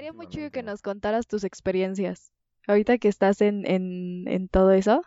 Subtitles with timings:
[0.00, 2.32] Estaría muy chido que nos contaras tus experiencias.
[2.66, 5.02] Ahorita que estás en, en, en todo eso.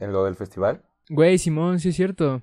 [0.00, 0.82] ¿En lo del festival?
[1.08, 2.42] Güey, Simón, sí es cierto.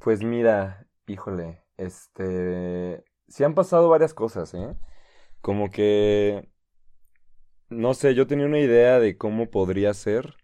[0.00, 3.04] Pues mira, híjole, este...
[3.28, 4.74] Sí han pasado varias cosas, ¿eh?
[5.40, 6.48] Como que...
[7.68, 10.34] No sé, yo tenía una idea de cómo podría ser,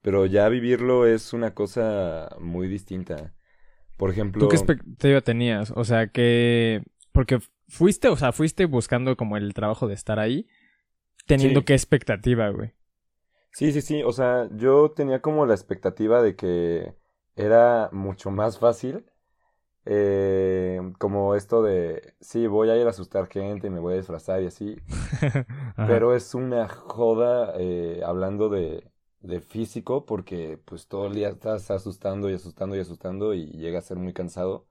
[0.00, 3.34] pero ya vivirlo es una cosa muy distinta.
[3.98, 4.40] Por ejemplo...
[4.40, 5.70] ¿Tú qué expectativa tenías?
[5.76, 6.82] O sea, que...
[7.12, 10.48] Porque fuiste, o sea, fuiste buscando como el trabajo de estar ahí,
[11.26, 11.66] teniendo Sí.
[11.66, 12.72] qué expectativa, güey.
[13.50, 16.94] Sí, sí, sí, o sea, yo tenía como la expectativa de que
[17.36, 19.10] era mucho más fácil,
[19.86, 23.98] eh, como esto de, sí, voy a ir a asustar gente y me voy a
[23.98, 24.82] disfrazar y así,
[25.84, 28.90] pero es una joda eh, hablando de,
[29.20, 33.78] de físico porque pues todo el día estás asustando y asustando y asustando y llega
[33.78, 34.66] a ser muy cansado.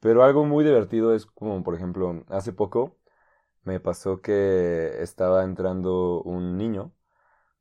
[0.00, 2.96] Pero algo muy divertido es como, por ejemplo, hace poco
[3.64, 6.92] me pasó que estaba entrando un niño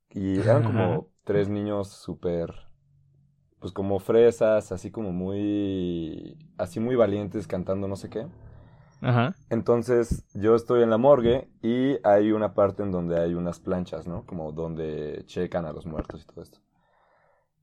[0.09, 2.53] y eran como tres niños súper,
[3.59, 8.27] pues como fresas, así como muy, así muy valientes cantando no sé qué.
[9.01, 9.35] Ajá.
[9.49, 14.07] Entonces yo estoy en la morgue y hay una parte en donde hay unas planchas,
[14.07, 14.25] ¿no?
[14.25, 16.59] Como donde checan a los muertos y todo esto.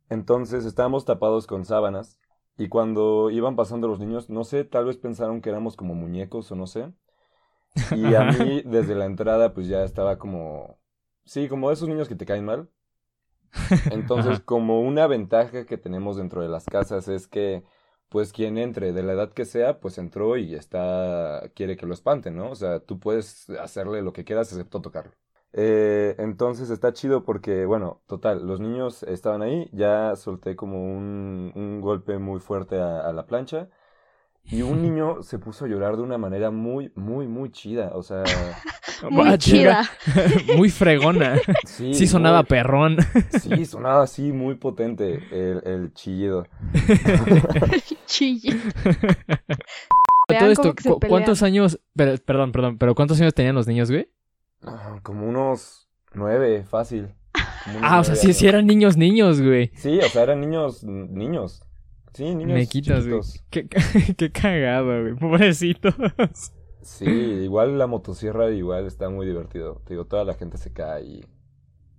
[0.09, 2.19] Entonces estábamos tapados con sábanas
[2.57, 6.51] y cuando iban pasando los niños, no sé, tal vez pensaron que éramos como muñecos
[6.53, 6.93] o no sé.
[7.97, 10.79] Y a mí desde la entrada pues ya estaba como,
[11.25, 12.71] sí, como de esos niños que te caen mal.
[13.91, 17.65] Entonces como una ventaja que tenemos dentro de las casas es que
[18.09, 21.95] pues quien entre, de la edad que sea, pues entró y está, quiere que lo
[21.95, 22.51] espanten, ¿no?
[22.51, 25.15] O sea, tú puedes hacerle lo que quieras excepto tocarlo.
[25.57, 31.53] Eh, entonces está chido porque, bueno, total, los niños estaban ahí, ya solté como un,
[31.55, 33.69] un golpe muy fuerte a, a la plancha
[34.45, 38.03] y un niño se puso a llorar de una manera muy, muy, muy chida, o
[38.03, 38.25] sea,
[39.11, 39.83] Muy chida.
[40.57, 41.37] Muy fregona.
[41.67, 42.97] sí, Sí sonaba muy- perrón.
[43.41, 46.47] sí, sonaba así muy potente el, el chillido.
[48.07, 48.57] Chille.
[50.27, 50.75] Todo Vean esto,
[51.09, 51.81] ¿cuántos años?
[51.95, 54.09] pero- perdón, perdón, pero ¿cuántos años tenían los niños, güey?
[54.67, 57.15] Ah, Como unos nueve, fácil.
[57.65, 59.71] Como unos Ah, o sea, sí, sí eran niños, niños, güey.
[59.77, 61.63] Sí, o sea, eran niños, niños.
[62.15, 63.21] Sí, niños Me quitas, güey.
[63.51, 63.67] Qué,
[64.17, 65.15] qué cagado, güey.
[65.15, 65.95] Pobrecitos.
[66.83, 69.83] Sí, igual la motosierra igual está muy divertido.
[69.87, 71.25] Te digo, toda la gente se cae y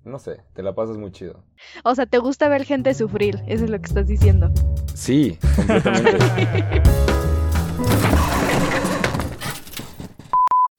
[0.03, 1.44] no sé, te la pasas muy chido.
[1.84, 3.42] O sea, ¿te gusta ver gente sufrir?
[3.47, 4.52] Eso es lo que estás diciendo.
[4.94, 6.18] Sí, completamente.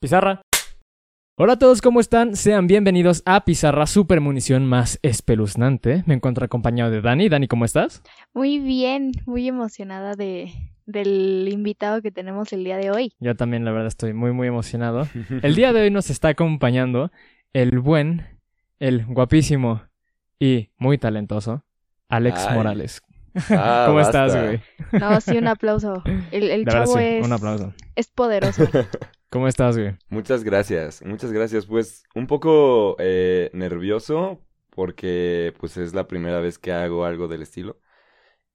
[0.01, 0.41] Pizarra.
[1.39, 2.35] Hola a todos, ¿cómo están?
[2.35, 6.03] Sean bienvenidos a Pizarra Super Munición más espeluznante.
[6.07, 7.29] Me encuentro acompañado de Dani.
[7.29, 8.03] Dani, ¿cómo estás?
[8.33, 10.51] Muy bien, muy emocionada de,
[10.87, 13.13] del invitado que tenemos el día de hoy.
[13.21, 15.07] Yo también, la verdad, estoy muy, muy emocionado.
[15.43, 17.13] El día de hoy nos está acompañando
[17.53, 18.27] el buen,
[18.79, 19.83] el guapísimo
[20.39, 21.65] y muy talentoso
[22.09, 22.55] Alex Ay.
[22.57, 23.03] Morales.
[23.51, 24.25] Ah, ¿Cómo basta.
[24.25, 24.61] estás, güey?
[24.99, 26.03] No, sí, un aplauso.
[26.31, 27.75] El, el chavo sí, es, un aplauso.
[27.95, 28.67] es poderoso.
[29.31, 29.97] ¿Cómo estás, güey?
[30.09, 31.67] Muchas gracias, muchas gracias.
[31.67, 37.43] Pues un poco eh, nervioso porque pues es la primera vez que hago algo del
[37.43, 37.81] estilo.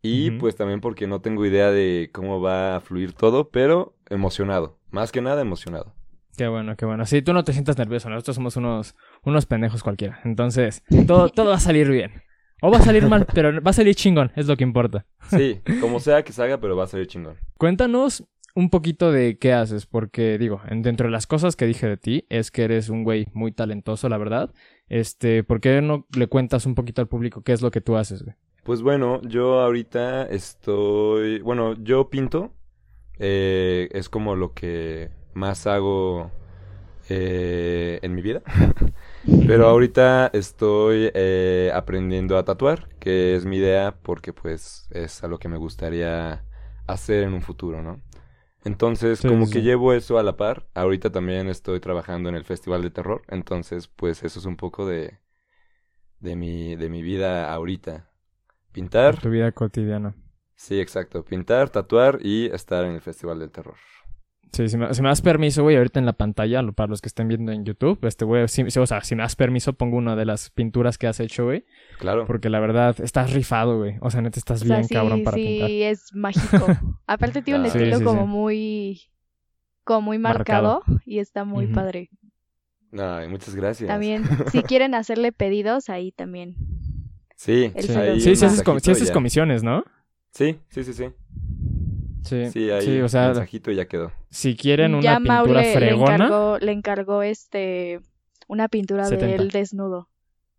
[0.04, 4.80] Y pues también porque no tengo idea de cómo va a fluir todo, pero emocionado.
[4.90, 5.94] Más que nada emocionado.
[6.36, 7.06] Qué bueno, qué bueno.
[7.06, 8.10] Sí, tú no te sientas nervioso.
[8.10, 10.20] Nosotros somos unos, unos pendejos cualquiera.
[10.24, 12.24] Entonces, todo, todo va a salir bien.
[12.64, 14.31] O va a salir mal, pero va a salir chingón.
[14.36, 15.06] Es lo que importa.
[15.30, 17.38] Sí, como sea que salga, pero va a salir chingón.
[17.58, 18.24] Cuéntanos
[18.56, 21.97] un poquito de qué haces, porque digo, en- dentro de las cosas que dije de
[21.97, 24.53] ti es que eres un güey muy talentoso, la verdad.
[24.89, 27.95] Este, ¿por qué no le cuentas un poquito al público qué es lo que tú
[27.97, 28.35] haces, güey?
[28.63, 32.51] Pues bueno, yo ahorita estoy, bueno, yo pinto,
[33.19, 36.31] eh, es como lo que más hago
[37.09, 38.44] eh, en mi vida,
[39.45, 45.28] pero ahorita estoy eh, aprendiendo a tatuar, que es mi idea porque pues es a
[45.28, 46.44] lo que me gustaría
[46.88, 48.01] hacer en un futuro, ¿no?
[48.64, 52.36] Entonces, Sí, como sí, que llevo eso a la par, ahorita también estoy trabajando en
[52.36, 55.19] el Festival de Terror, entonces pues eso es un poco de,
[56.19, 58.10] de mi, de mi vida ahorita.
[58.74, 60.13] Pintar, Tu vida cotidiana.
[60.56, 61.25] sí, exacto.
[61.25, 63.75] Pintar, tatuar y estar en el Festival del Terror.
[64.53, 67.07] Sí, si me, si me das permiso, güey, ahorita en la pantalla, para los que
[67.07, 69.95] estén viendo en YouTube, este güey, si, si- o sea, si me das permiso, pongo
[69.95, 71.63] una de las pinturas que has hecho, güey,
[72.00, 72.25] Claro.
[72.25, 73.95] porque la verdad, estás rifado, güey.
[74.01, 75.69] O sea, neta, estás O sea, bien sí, cabrón para sí, pintar.
[75.71, 76.65] es mágico.
[77.07, 77.69] Aparte tiene un.
[77.69, 78.27] Sí, estilo sí, como sí.
[78.27, 79.01] muy,
[79.86, 80.81] como muy Marcado.
[80.86, 82.09] marcado, y está muy padre.
[82.92, 83.88] Ay, muchas gracias.
[83.88, 86.56] También, si quieren hacerle pedidos, ahí también.
[87.38, 87.88] Sí, Sí,
[88.19, 89.86] sí, sí haces, com- sí comisiones, ¿no?
[90.33, 91.06] Sí, sí, sí, sí.
[92.23, 94.12] Sí, Sí, ahí sí, o sea, mensajito y ya quedó.
[94.29, 98.00] si quieren una ya pintura le fregona, encargó, le encargó este
[98.47, 99.35] una pintura de 70.
[99.41, 100.09] él desnudo.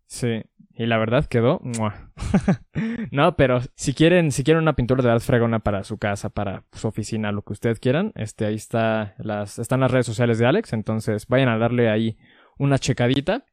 [0.07, 0.43] sí,
[0.75, 1.61] y la verdad quedó.
[3.11, 6.63] no, pero si quieren, si quieren una pintura de verdad fregona para su casa, para
[6.71, 10.47] su oficina, lo que ustedes quieran, este, ahí está las, están las redes sociales de
[10.47, 12.17] Alex, entonces vayan a darle ahí
[12.57, 13.45] una checadita.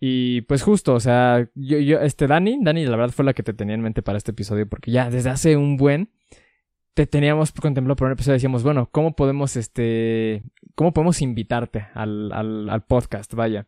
[0.00, 3.42] Y pues justo, o sea, yo, yo, este Dani, Dani la verdad fue la que
[3.42, 6.10] te tenía en mente para este episodio, porque ya desde hace un buen
[6.94, 10.44] te teníamos contemplado por un episodio, decíamos, bueno, ¿cómo podemos, este,
[10.74, 13.34] cómo podemos invitarte al, al, al podcast?
[13.34, 13.66] Vaya.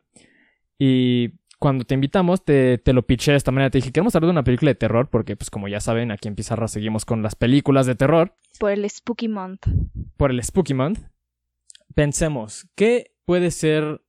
[0.78, 4.28] Y cuando te invitamos, te, te lo pitché de esta manera, te dije, queremos hablar
[4.28, 7.22] de una película de terror, porque pues como ya saben, aquí en Pizarra seguimos con
[7.22, 9.66] las películas de terror Por el Spooky Month.
[10.16, 11.00] por el Spooky Month,
[11.94, 14.02] pensemos, ¿qué puede ser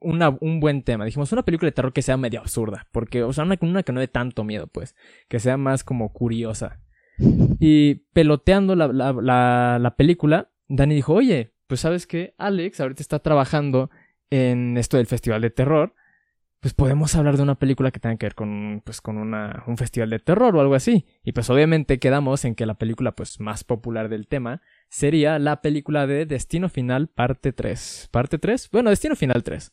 [0.00, 1.04] una- un buen tema?
[1.04, 3.92] Dijimos, una película de terror que sea medio absurda, porque, o sea, una, una que
[3.92, 4.94] no dé tanto miedo, pues,
[5.28, 6.80] que sea más como curiosa.
[7.18, 13.02] Y peloteando la, la, la, la película, Dani dijo, oye, pues sabes que Alex ahorita
[13.02, 13.90] está trabajando
[14.30, 15.94] en esto del festival de terror,
[16.62, 19.76] pues podemos hablar de una película que tenga que ver con, pues, con una, un
[19.76, 21.06] festival de terror o algo así.
[21.24, 25.60] Y pues obviamente quedamos en que la película pues más popular del tema sería la
[25.60, 28.10] película de Destino Final parte 3.
[28.12, 28.70] ¿Parte 3?
[28.70, 29.72] Bueno, Destino Final 3.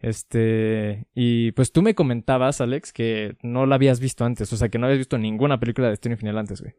[0.00, 4.68] Este, y pues tú me comentabas, Alex, que no la habías visto antes, o sea,
[4.68, 6.74] que no habías visto ninguna película de Destino Final antes, güey.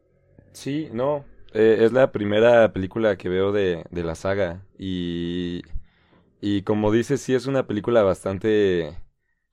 [0.54, 1.26] Sí, no.
[1.54, 4.64] eh, es la primera película que veo de, de la saga.
[4.78, 5.62] Y,
[6.42, 8.94] y como dices, sí es una película bastante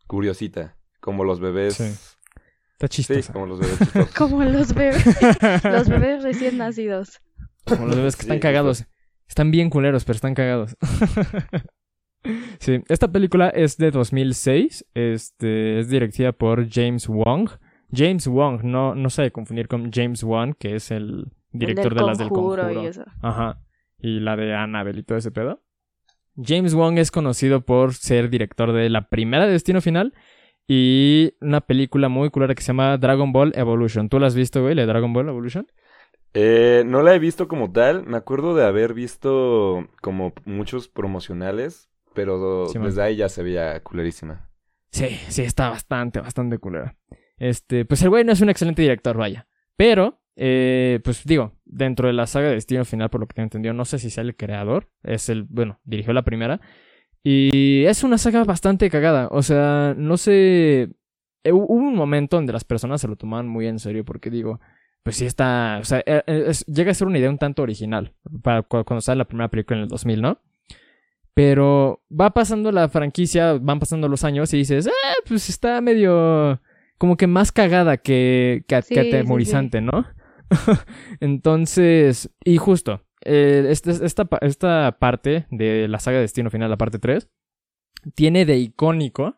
[0.06, 0.76] curiosita.
[1.00, 1.74] Como los bebés.
[1.74, 1.84] Sí.
[1.84, 3.32] Está Sí, chistosa.
[3.32, 4.10] como los bebés chistosos.
[4.16, 5.04] Como los bebés,
[5.64, 7.20] los bebés recién nacidos.
[7.64, 8.84] Como los bebés que Sí, están cagados.
[9.28, 10.76] Están bien culeros, pero están cagados.
[12.58, 14.86] sí, esta película es de 2006.
[14.94, 17.50] Este, es dirigida por James Wong.
[17.92, 21.98] James Wong, no, no se debe confundir con James Wan, que es el director el
[21.98, 22.82] de las del Conjuro.
[22.82, 23.04] y eso.
[23.22, 23.60] Ajá.
[23.98, 25.62] Y la de Annabelle y todo ese pedo.
[26.36, 30.12] James Wong es conocido por ser director de la primera de Destino Final
[30.68, 34.08] y una película muy culera que se llama Dragon Ball Evolution.
[34.08, 35.66] ¿Tú la has visto, güey, la de Dragon Ball Evolution?
[36.34, 38.04] Eh, no la he visto como tal.
[38.04, 41.88] Me acuerdo de haber visto como muchos promocionales.
[42.16, 42.88] Pero Sí, man.
[42.88, 44.50] desde ahí ya se veía culerísima.
[44.90, 46.96] Sí, sí, está bastante, bastante culera.
[47.38, 49.46] Este, pues el güey no es un excelente director, vaya.
[49.76, 53.44] Pero, eh, pues digo, dentro de la saga de Destino Final, por lo que tengo
[53.44, 54.88] entendido, no sé si sea el creador.
[55.02, 56.60] Es el, bueno, dirigió la primera.
[57.22, 59.28] Y es una saga bastante cagada.
[59.30, 60.90] O sea, no sé.
[61.44, 64.60] eh, Hubo un momento donde las personas se lo tomaban muy en serio, porque digo,
[65.02, 65.78] pues sí está.
[65.80, 68.14] O sea, eh, eh, es- llega a ser una idea un tanto original.
[68.42, 70.40] Para cu- cuando sale la primera película en el 2000, ¿no?
[71.36, 76.62] Pero va pasando la franquicia, van pasando los años y dices, ah, pues está medio
[76.96, 80.06] como que más cagada que, que, Sí, que sí, atemorizante, ¿no?
[81.20, 86.78] Entonces, y justo, eh, este- esta, pa- esta parte de la saga Destino Final, la
[86.78, 87.28] parte 3,
[88.14, 89.36] tiene de icónico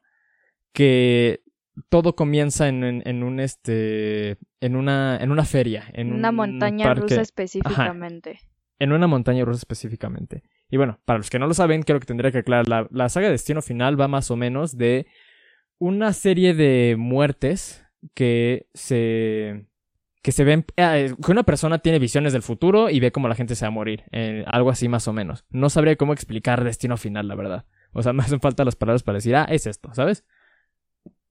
[0.73, 1.43] que
[1.89, 6.37] todo comienza en, en, en un este en una en una feria en Una un
[6.37, 8.41] montaña parque rusa específicamente.
[8.81, 10.43] en una montaña rusa específicamente.
[10.71, 13.31] Y bueno, para los que no lo saben, creo que tendría que aclarar, la, saga
[13.31, 15.07] Destino Final va más o menos de
[15.79, 17.85] una serie de muertes
[18.15, 19.67] que se
[20.23, 23.35] que se ven eh, que una persona tiene visiones del futuro y ve cómo la
[23.35, 25.47] gente se va a morir, eh, algo así más o menos.
[25.49, 27.65] No sabría cómo explicar Destino Final, la verdad.
[27.93, 30.27] O sea, me hacen falta las palabras para decir, ah, es esto, ¿sabes?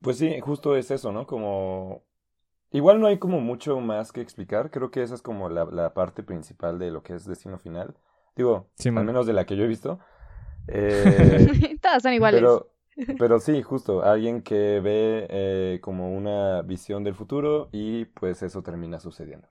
[0.01, 1.27] Pues sí, justo es eso, ¿no?
[1.27, 2.03] Como...
[2.71, 4.71] Igual no hay como mucho más que explicar.
[4.71, 7.95] Creo que esa es como la parte principal de lo que es Destino Final.
[8.37, 9.05] Digo, Sí, al man.
[9.07, 9.99] menos de la que yo he visto.
[10.69, 12.41] Eh, Todas son iguales.
[12.41, 12.69] Pero,
[13.17, 18.61] pero sí, justo, alguien que ve eh, como una visión del futuro y pues eso
[18.63, 19.47] termina sucediendo.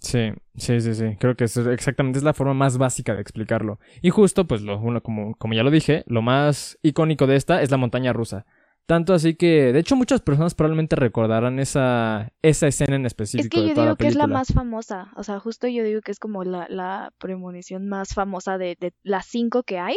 [0.00, 1.16] Sí, sí, sí, sí.
[1.20, 3.78] Creo que eso exactamente es la forma más básica de explicarlo.
[4.02, 7.62] Y justo, pues, lo, uno, como, como ya lo dije, lo más icónico de esta
[7.62, 8.44] es la montaña rusa.
[8.86, 13.50] Tanto así que, de hecho, muchas personas probablemente recordarán esa, esa escena en específico Es
[13.50, 15.10] que de yo toda digo que es la más famosa.
[15.16, 18.92] O sea, justo yo digo que es como la, la premonición más famosa de, de
[19.02, 19.96] las cinco que hay.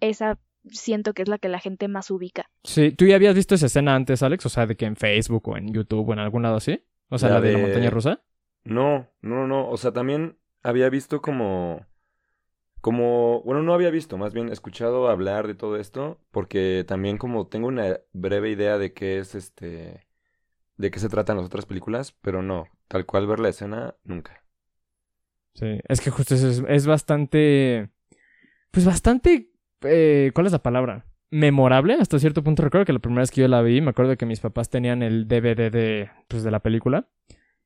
[0.00, 0.38] Esa
[0.68, 2.50] siento que es la que la gente más ubica.
[2.62, 4.44] Sí, ¿tú ya habías visto esa escena antes, Alex?
[4.44, 6.84] O sea, de que en Facebook o en YouTube o en algún lado así.
[7.08, 8.20] O sea, La la, de la de- montaña rusa.
[8.64, 11.86] No, no, no, o sea, también había visto como,
[12.82, 17.48] como, bueno, no había visto, más bien escuchado hablar de todo esto, porque también como
[17.48, 20.06] tengo una breve idea de qué es este,
[20.76, 24.44] de qué se tratan las otras películas, pero no, tal cual ver la escena, nunca.
[25.54, 27.90] Sí, es que justo es, es bastante.
[28.70, 29.52] Pues bastante.
[29.82, 31.06] eh, ¿Cuál es la palabra?
[31.30, 32.62] Memorable hasta cierto punto.
[32.62, 35.02] Recuerdo que la primera vez que yo la vi, me acuerdo que mis papás tenían
[35.02, 37.08] el DVD de, pues, de la película.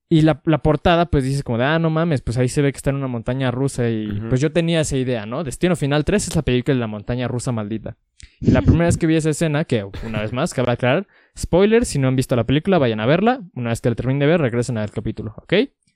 [0.09, 2.71] Y la, la portada, pues dices como de, ah, no mames, pues ahí se ve
[2.73, 3.91] que está en una montaña rusa.
[3.91, 4.29] Y Ujú.
[4.29, 5.43] pues yo tenía esa idea, ¿no?
[5.43, 7.97] Destino Final 3 es la película de la montaña rusa maldita.
[8.41, 11.85] Y la primera vez que vi esa escena, que una vez más, cabe aclarar, spoiler,
[11.85, 13.41] si no han visto la película, vayan a verla.
[13.55, 15.55] Una vez que la terminen de ver, regresen al capítulo, ¿ok?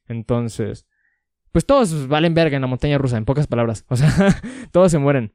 [0.08, 0.86] Entonces,
[1.52, 3.84] pues todos valen verga en la montaña rusa, en pocas palabras.
[3.88, 4.08] O sea,
[4.72, 5.34] todos se mueren.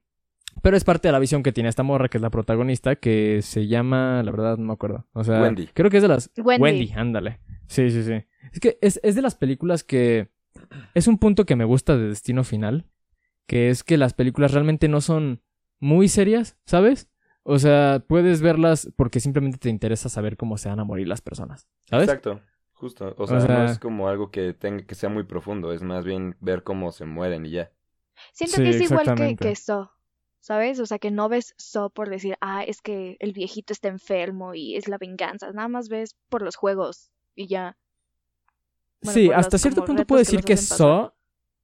[0.61, 3.41] Pero es parte de la visión que tiene esta morra, que es la protagonista, que
[3.41, 5.05] se llama, la verdad, no me acuerdo.
[5.13, 5.67] O sea, Wendy.
[5.73, 6.31] creo que es de las...
[6.37, 6.91] Wendy.
[6.95, 7.39] ándale.
[7.67, 8.23] Sí, sí, sí.
[8.51, 10.29] Es que es, es de las películas que...
[10.93, 12.85] Es un punto que me gusta de Destino Final,
[13.45, 15.41] que es que las películas realmente no son
[15.79, 17.09] muy serias, ¿sabes?
[17.43, 21.21] O sea, puedes verlas porque simplemente te interesa saber cómo se van a morir las
[21.21, 22.07] personas, ¿sabes?
[22.07, 22.41] Exacto,
[22.73, 23.13] justo.
[23.17, 26.05] O sea, sea- no es como algo que tenga que sea muy profundo, es más
[26.05, 27.71] bien ver cómo se mueren y ya.
[28.33, 29.91] Siento Sí, que es igual que, que So,
[30.39, 30.79] ¿sabes?
[30.79, 34.55] O sea, que no ves So por decir, ah, es que el viejito está enfermo
[34.55, 35.51] y es la venganza.
[35.51, 37.77] Nada más ves por los juegos y ya.
[39.01, 40.57] Bueno, sí, por hasta cierto punto puedo decir que.
[40.57, 41.15] So,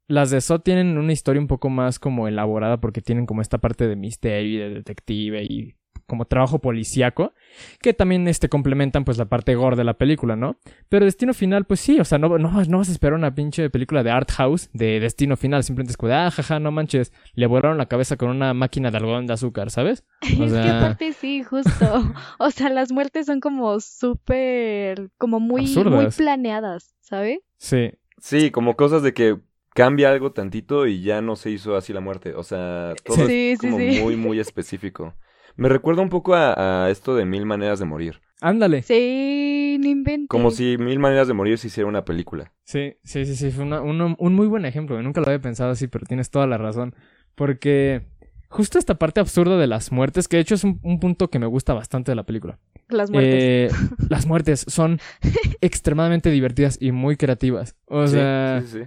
[0.07, 3.59] las de So tienen una historia un poco más como elaborada porque tienen como esta
[3.59, 5.75] parte de misterio y de detective y
[6.07, 7.33] como trabajo policíaco,
[7.81, 10.57] que también este, complementan pues la parte gore de la película, ¿no?
[10.89, 13.69] Pero Destino Final, pues sí, o sea, no, no, no vas a esperar una pinche
[13.69, 17.11] película de art house de Destino Final, simplemente es como de, ah, jaja, no manches,
[17.33, 20.03] le volaron la cabeza con una máquina de algodón de azúcar, ¿sabes?
[20.39, 22.13] O es que aparte sí, justo.
[22.39, 27.39] O sea, las muertes son como súper, como muy, muy planeadas, ¿sabes?
[27.57, 27.91] Sí,
[28.21, 29.39] Sí, como cosas de que
[29.73, 32.35] cambia algo tantito y ya no se hizo así la muerte.
[32.35, 33.99] O sea, todo Sí, es sí, como sí.
[34.01, 35.15] muy, muy específico.
[35.61, 38.19] Me recuerda un poco a, a esto de Mil Maneras de Morir.
[38.41, 38.81] ándale.
[38.81, 40.27] Sí, no inventes.
[40.29, 42.51] Como si Mil Maneras de Morir se hiciera una película.
[42.63, 45.01] Sí, sí, sí, sí, fue una- uno- un muy buen ejemplo.
[45.01, 46.95] Nunca lo había pensado así, pero tienes toda la razón.
[47.35, 48.01] Porque
[48.49, 51.39] justo esta parte absurda de las muertes, que de hecho es un, un punto que
[51.39, 52.57] me gusta bastante de la película.
[52.89, 53.43] Las muertes.
[53.43, 53.69] Eh,
[54.09, 54.99] las muertes son
[55.61, 57.75] extremadamente divertidas y muy creativas.
[57.85, 58.85] O Sí, sea, sí, sí, sí.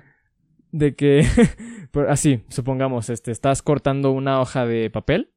[0.73, 1.25] de que,
[2.09, 5.31] así, supongamos, este, estás cortando una hoja de papel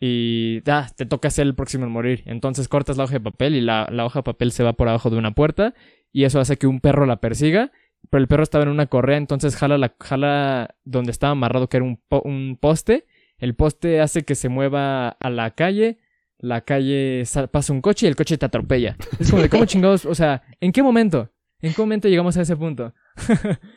[0.00, 2.22] y ah, te toca ser el próximo en morir.
[2.26, 4.88] Entonces cortas la hoja de papel y la, la hoja de papel se va por
[4.88, 5.74] abajo de una puerta
[6.12, 7.72] y eso hace que un perro la persiga.
[8.10, 11.78] Pero el perro estaba en una correa, entonces jala, la, jala donde estaba amarrado, que
[11.78, 13.06] era un, po- un poste.
[13.38, 15.98] El poste hace que se mueva a la calle.
[16.38, 18.96] La calle sa- pasa un coche y el coche te atropella.
[19.18, 21.30] Es como de cómo chingados, o sea, ¿en qué momento?
[21.62, 22.92] ¿En qué momento llegamos a ese punto?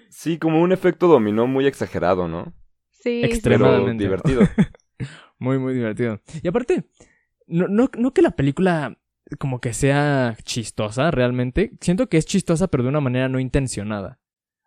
[0.10, 2.54] Sí, como un efecto dominó muy exagerado, ¿no?
[2.92, 4.04] sí, Pero Extremadamente.
[4.04, 4.42] divertido.
[5.40, 6.20] Muy, muy divertido.
[6.42, 6.86] Y aparte,
[7.48, 8.98] no, no, no que la película
[9.40, 11.74] como que sea chistosa realmente.
[11.82, 14.20] Siento que es chistosa, pero de una manera no intencionada.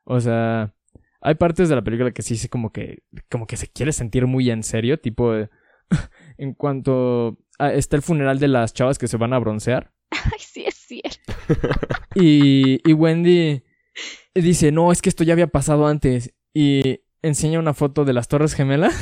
[0.04, 0.74] O sea,
[1.20, 4.26] hay partes de la película que sí se como que, como que se quiere sentir
[4.26, 5.32] muy en serio, tipo,
[6.38, 9.92] en cuanto a- está el funeral de las chavas que se van a broncear.
[10.10, 11.32] Ay, sí, es cierto.
[12.14, 13.62] Y, y Wendy
[14.34, 16.34] dice, no, es que esto ya había pasado antes.
[16.52, 18.94] Y enseña una foto de las Torres Gemelas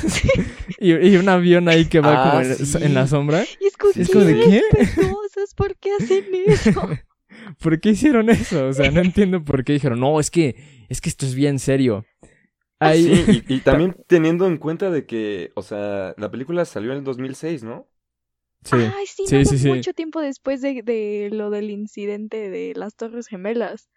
[0.79, 2.77] y, y un avión ahí que va Ah, como en, sí.
[2.81, 3.43] en la sombra.
[3.61, 4.61] Y es como, Sí, es como de, ¿qué?
[4.71, 6.89] respetuosos, ¿Por qué hacen eso?
[7.61, 8.67] ¿Por qué hicieron eso?
[8.67, 10.55] O sea, no entiendo por qué dijeron, no, es que,
[10.89, 12.05] es que esto es bien serio.
[12.79, 16.91] Ahí, Sí, y, y también teniendo en cuenta de que, o sea, la película salió
[16.91, 17.87] en el 2006, ¿no?
[18.63, 18.75] sí.
[18.75, 19.67] Ay, sí, Sí, no sí, sí.
[19.69, 23.89] mucho tiempo después de, de lo del incidente de las Torres Gemelas.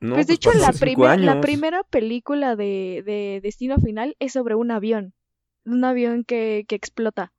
[0.00, 4.32] No, pues de hecho, pasó la, primer- la primera película de, de Destino Final es
[4.32, 5.14] sobre un avión.
[5.64, 7.32] Un avión que, que explota.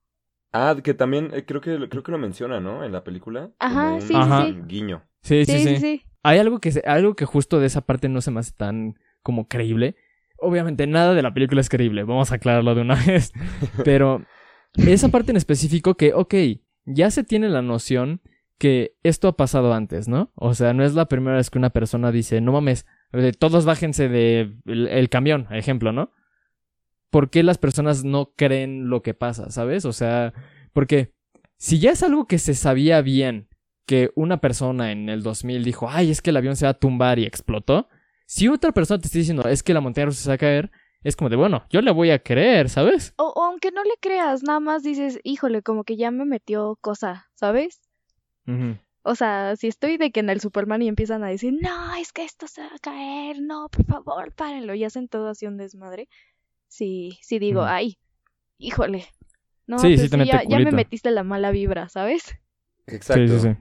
[0.52, 2.84] Ah, que también eh, creo que creo que lo menciona, ¿no?
[2.84, 3.52] En la película.
[3.60, 4.68] Ajá, sí, sí, un sí.
[4.68, 5.04] guiño.
[5.24, 6.04] Sí, sí, Sí, sí, sí, sí.
[6.22, 9.00] Hay algo que, se- algo que justo de esa parte no se me hace tan
[9.24, 9.96] como creíble.
[10.38, 13.32] Obviamente nada de la película es creíble, vamos a aclararlo de una vez.
[13.84, 14.26] Pero
[14.86, 16.34] esa parte en específico que, ok,
[16.86, 18.22] ya se tiene la noción
[18.58, 20.32] que esto ha pasado antes, ¿no?
[20.36, 22.86] O sea, no es la primera vez que una persona dice, no mames,
[23.40, 26.12] todos bájense del el, el camión, ejemplo, ¿no?
[27.14, 29.86] ¿Por qué las personas no creen lo que pasa, ¿sabes?
[29.86, 30.34] O sea,
[30.74, 31.14] porque
[31.58, 33.48] si ya es algo que se sabía bien,
[33.86, 36.80] que una persona en el 2000 dijo, ay, es que el avión se va a
[36.80, 37.88] tumbar y explotó,
[38.26, 40.72] si otra persona te está diciendo, es que la montaña rusa se va a caer,
[41.04, 43.14] es como de, bueno, yo le voy a creer, ¿sabes?
[43.18, 46.80] O, o aunque no le creas, nada más dices, híjole, como que ya me metió
[46.82, 47.80] cosa, ¿sabes?
[49.04, 52.12] O sea, si estoy de que en el Superman y empiezan a decir, no, es
[52.12, 55.58] que esto se va a caer, no, por favor, párenlo, y hacen todo así un
[55.58, 56.10] desmadre.
[56.74, 58.00] Sí, sí digo, ay,
[58.58, 59.06] híjole.
[59.68, 62.36] No, Sí, sí pues te ya, ya me metiste la mala vibra, ¿sabes?
[62.88, 63.28] Exacto.
[63.28, 63.56] Sí, sí, sí.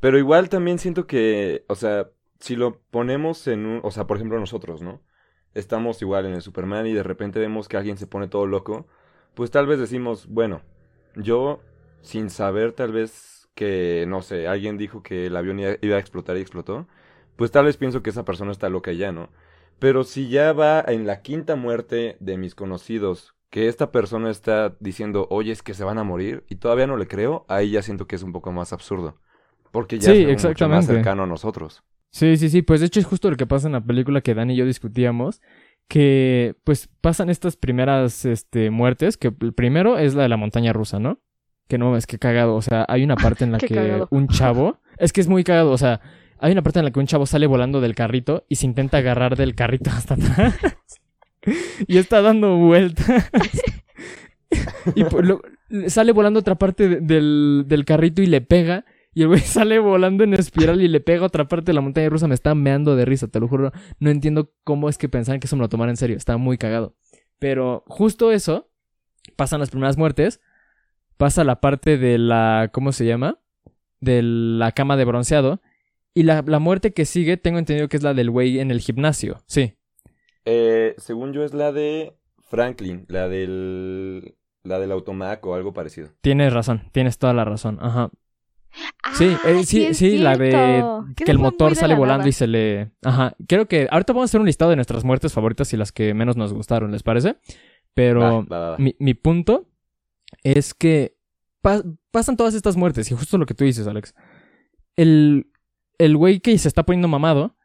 [0.00, 2.10] Pero igual también siento que, o sea,
[2.40, 5.00] si lo ponemos en un, o sea, por ejemplo nosotros, ¿no?
[5.54, 8.88] Estamos igual en el Superman y de repente vemos que alguien se pone todo loco,
[9.34, 10.62] pues tal vez decimos, bueno,
[11.14, 11.60] yo
[12.02, 16.00] sin saber tal vez que, no sé, alguien dijo que el avión iba iba a
[16.00, 16.88] explotar y explotó,
[17.36, 19.28] pues tal vez pienso que esa persona está loca ya, ¿no?
[19.78, 24.76] Pero si ya va en la quinta muerte de mis conocidos, que esta persona está
[24.80, 27.82] diciendo, oye, es que se van a morir, y todavía no le creo, ahí ya
[27.82, 29.16] siento que es un poco más absurdo.
[29.70, 30.86] Porque ya Sí, es mucho más exactamente.
[30.94, 31.82] cercano a nosotros.
[32.10, 34.34] Sí, sí, sí, pues de hecho es justo lo que pasa en la película que
[34.34, 35.40] Dani y yo discutíamos,
[35.88, 40.72] que pues pasan estas primeras este, muertes, que el primero es la de la montaña
[40.72, 41.20] rusa, ¿no?
[41.68, 44.08] Que no, es que cagado, o sea, hay una parte en la que cagado.
[44.10, 46.00] un chavo, es que es muy cagado, o sea,
[46.40, 48.98] hay una parte en la que un chavo sale volando del carrito y se intenta
[48.98, 50.54] agarrar del carrito hasta atrás
[51.86, 53.30] y está dando vueltas.
[54.94, 55.42] y lo-
[55.88, 58.84] sale volando otra parte de- del, del carrito y le pega.
[59.14, 62.08] Y el güey sale volando en espiral y le pega otra parte de la montaña
[62.08, 62.28] rusa.
[62.28, 63.72] Me está meando de risa, te lo juro.
[63.98, 66.16] No entiendo cómo es que pensaban que eso me lo tomaran en serio.
[66.16, 66.94] Estaba muy cagado.
[67.38, 68.70] Pero justo eso,
[69.36, 70.40] pasan las primeras muertes.
[71.16, 72.70] Pasa la parte de la.
[72.72, 73.38] ¿Cómo se llama?
[74.00, 75.60] De la cama de bronceado.
[76.14, 78.80] Y la, la muerte que sigue, tengo entendido que es la del güey en el
[78.80, 79.38] gimnasio.
[79.46, 79.74] Sí.
[80.44, 82.16] Eh, según yo es la de
[82.48, 84.34] Franklin, la del...
[84.64, 86.08] La del automac o algo parecido.
[86.20, 87.78] Tienes razón, tienes toda la razón.
[87.80, 88.10] Ajá.
[89.14, 90.84] Sí, Ah, eh, sí, sí, la de
[91.16, 92.28] que el motor sale la volando nada.
[92.28, 92.90] y se le...
[93.02, 95.90] Ajá, creo que ahorita vamos a hacer un listado de nuestras muertes favoritas y las
[95.92, 97.36] que menos nos gustaron, ¿les parece?
[97.94, 98.78] Pero Va, va, va, va.
[98.78, 99.68] mi, mi punto
[100.42, 101.16] es que
[101.62, 104.14] pa- pasan todas estas muertes y justo lo que tú dices, Alex.
[104.96, 105.50] El,
[105.98, 107.56] el güey que se está poniendo mamado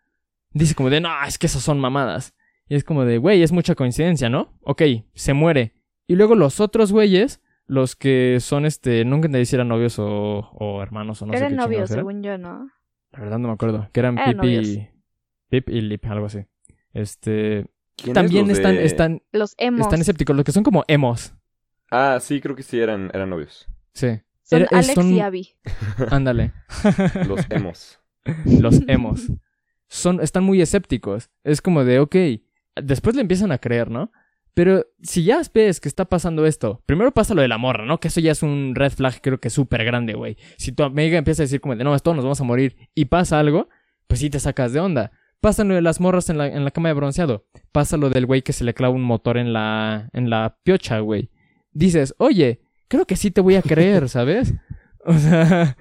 [0.52, 2.34] dice como de, no, es que esas son mamadas.
[2.68, 4.58] Y es como de, güey, es mucha coincidencia, ¿no?
[4.62, 4.82] Ok,
[5.14, 5.74] se muere.
[6.08, 10.50] Y luego los otros güeyes, los que son, este, nunca entendí si eran novios o,
[10.54, 12.70] o hermanos o no sé Eran qué novios, según yo, ¿no?
[13.12, 13.90] La verdad no me acuerdo.
[13.92, 14.90] Que eran Eran Pip y...
[15.50, 16.40] Pip y Lip, algo así.
[16.94, 17.68] Este...
[17.96, 19.82] ¿Quiénes También los están, de- están, Los emos.
[19.82, 21.36] están escépticos, los que son como emos.
[21.92, 23.68] Ah, sí, creo que sí eran, eran novios.
[23.94, 24.20] Sí.
[24.42, 25.50] Son Era- Alex son- y Abby.
[26.10, 26.54] Ándale.
[27.28, 28.00] Los emos.
[28.46, 29.32] Los emos.
[29.88, 31.30] Son, están muy escépticos.
[31.44, 32.16] Es como de, ok,
[32.82, 34.12] después le empiezan a creer, ¿no?
[34.56, 38.00] Pero si ya ves que está pasando esto, primero pasa lo de la morra, ¿no?
[38.00, 40.38] Que eso ya es un red flag, creo que súper grande, güey.
[40.58, 43.06] Si tu amiga empieza a decir como de, no, esto nos vamos a morir, y
[43.06, 43.68] pasa algo,
[44.08, 45.12] pues sí te sacas de onda.
[45.42, 47.48] Pasa lo de las morras en la, en la cama de bronceado.
[47.72, 51.00] Pasa lo del güey que se le clava un motor en la, en la piocha,
[51.00, 51.32] güey.
[51.72, 54.54] Dices, oye, creo que sí te voy a creer, ¿sabes?
[55.04, 55.76] O sea...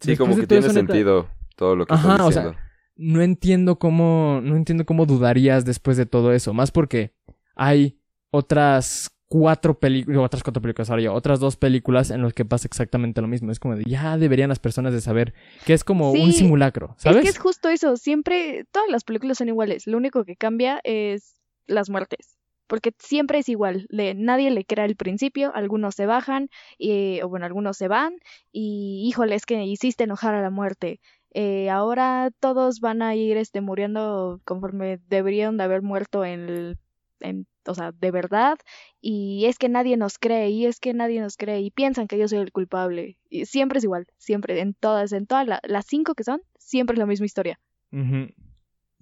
[0.00, 2.56] Sí, como que tiene neta- sentido todo lo que Ajá, estás o sea,
[2.96, 7.12] no entiendo cómo no entiendo cómo dudarías después de todo eso más porque
[7.56, 7.98] hay
[8.30, 12.66] otras cuatro películas otras cuatro películas ahora yo otras dos películas en las que pasa
[12.66, 15.34] exactamente lo mismo es como de ya deberían las personas de saber
[15.66, 17.96] que es como un simulacro Es sabes que es justo eso.
[17.96, 19.86] Siempre, todas las películas son iguales.
[19.86, 22.36] Lo único que cambia es las muertes.
[22.66, 23.86] Porque siempre es igual.
[23.88, 25.52] Le, nadie le crea al principio.
[25.54, 26.50] Algunos se bajan.
[26.76, 28.14] Y, o bueno, algunos se van.
[28.52, 31.00] Y híjole, es que hiciste enojar a la muerte.
[31.32, 36.78] Eh, ahora todos van a ir este, muriendo conforme deberían de haber muerto en, el-
[37.20, 38.58] en, o sea, de verdad.
[39.00, 40.50] Y es que nadie nos cree.
[40.50, 41.60] Y es que nadie nos cree.
[41.60, 43.18] Y piensan que yo soy el culpable.
[43.28, 44.06] Y siempre es igual.
[44.16, 44.60] Siempre.
[44.60, 47.60] En todas, en todas la- las cinco que son, siempre es la misma historia.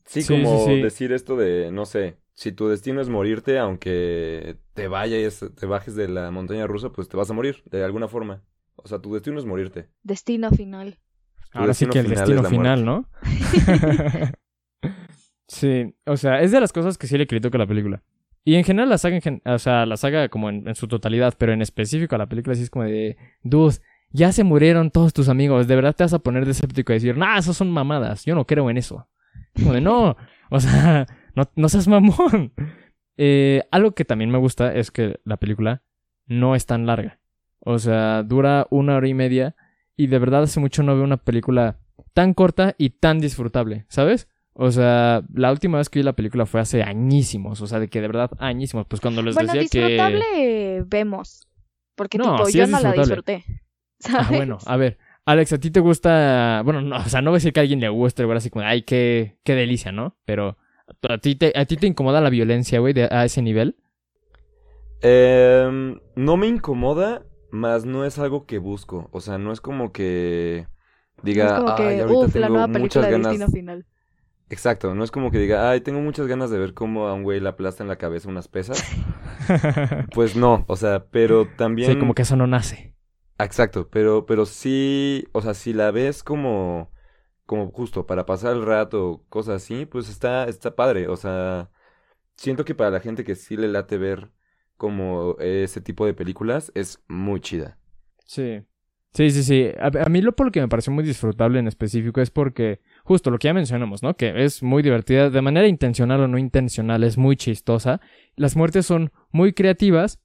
[0.04, 0.82] Sí, Sí, como sí, sí.
[0.82, 5.96] decir esto de, no sé, si tu destino es morirte, aunque te vayas, te bajes
[5.96, 8.42] de la montaña rusa, pues te vas a morir, de alguna forma.
[8.76, 9.88] O sea, tu destino es morirte.
[10.02, 10.98] Destino final.
[11.60, 13.08] Ahora sí que el final destino final no
[15.48, 18.02] sí o sea es de las cosas que sí le critico a la película.
[18.44, 20.86] Y en general la saga en gen- o sea la saga como en, en su
[20.88, 23.76] totalidad pero en específico a la película sí es como de dude
[24.10, 26.96] ya se murieron todos tus amigos de verdad te vas a poner de escéptico y
[26.96, 29.08] decir nah esos son mamadas yo no creo en eso
[29.56, 30.16] como de no
[30.50, 32.52] o sea no, no seas mamón
[33.18, 35.82] Eh, algo que también me gusta es que la película
[36.26, 37.18] no es tan larga.
[37.60, 39.56] O sea dura una hora y media
[39.96, 41.78] y de verdad hace mucho no veo una película
[42.14, 44.28] tan corta y tan disfrutable, ¿sabes?
[44.54, 47.88] O sea, la última vez que vi la película fue hace añísimos, o sea, de
[47.88, 50.84] que de verdad añísimos, pues cuando les bueno, decía disfrutable que...
[50.86, 51.46] vemos.
[51.94, 53.22] Porque No, tipo, sí yo es no la disfrutable.
[53.22, 53.44] disfruté.
[54.18, 56.62] Ah, bueno, a ver, Alex, ¿a ti te gusta...?
[56.64, 58.50] Bueno, no, o sea, no voy a decir que a alguien le guste, güey, así
[58.50, 60.16] como, ay, qué, qué delicia, ¿no?
[60.24, 60.56] Pero,
[61.08, 63.76] ¿a ti te, a ti te incomoda la violencia, güey, de- a ese nivel?
[65.02, 67.22] Em, no me incomoda,
[67.56, 69.08] más no es algo que busco.
[69.12, 70.68] O sea, no es como que
[71.22, 73.52] diga, es como ay, que, ahorita la tengo nueva muchas de ganas.
[73.52, 73.86] Final.
[74.48, 77.24] Exacto, no es como que diga, ay, tengo muchas ganas de ver cómo a un
[77.24, 78.84] güey le aplasta en la cabeza unas pesas.
[80.12, 81.92] Pues no, o sea, pero también.
[81.92, 82.94] sí, como que eso no nace.
[83.38, 86.90] Exacto, pero, pero sí, o sea, si la ves como,
[87.44, 91.06] como justo para pasar el rato, cosas así, pues está, está padre.
[91.06, 91.70] O sea,
[92.36, 94.32] siento que para la gente que sí le late ver
[94.76, 97.78] como ese tipo de películas, es muy chida.
[98.24, 98.62] Sí.
[99.16, 99.70] Sí, sí, sí.
[99.80, 103.30] A, mí lo por lo que me pareció muy disfrutable en específico es porque, justo
[103.30, 104.14] lo que ya mencionamos, ¿no?
[104.14, 108.02] Que es muy divertida, de manera intencional o no intencional, es muy chistosa.
[108.36, 110.20] Las muertes son muy creativas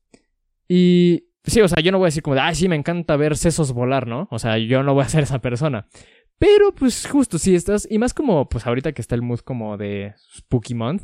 [0.68, 1.28] y...
[1.44, 3.36] Sí, o sea, yo no voy a decir como de, ay, sí, me encanta ver
[3.36, 4.28] sesos volar, ¿no?
[4.30, 5.88] O sea, yo no voy a ser esa persona.
[6.38, 7.88] Pero, pues, justo, si estás...
[7.90, 11.04] Y más como, pues, ahorita que está el mood como de Spooky Month,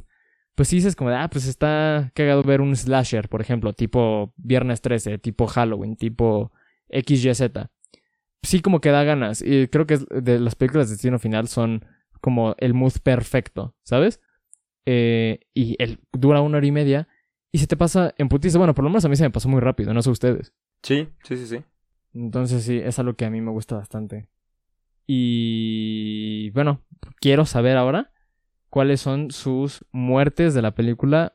[0.57, 4.33] pues sí dices como de, ah, pues está cagado ver un slasher, por ejemplo, tipo
[4.35, 6.51] Viernes 13, tipo Halloween, tipo
[6.89, 7.69] XYZ
[8.47, 9.41] sí como que da ganas.
[9.41, 11.85] Y creo que de las películas de Destino Final son
[12.21, 14.21] como el mood perfecto, ¿sabes?
[14.85, 17.07] Eh, y el, dura una hora y media
[17.51, 18.57] y se te pasa en putiza.
[18.57, 20.53] Bueno, por lo menos a mí se me pasó muy rápido, no sé ustedes.
[20.81, 21.63] Sí, sí, sí, sí.
[22.13, 24.27] Entonces sí, es algo que a mí me gusta bastante.
[25.05, 26.81] Y bueno,
[27.19, 28.11] quiero saber ahora
[28.77, 31.31] cuáles son sus muertes de la película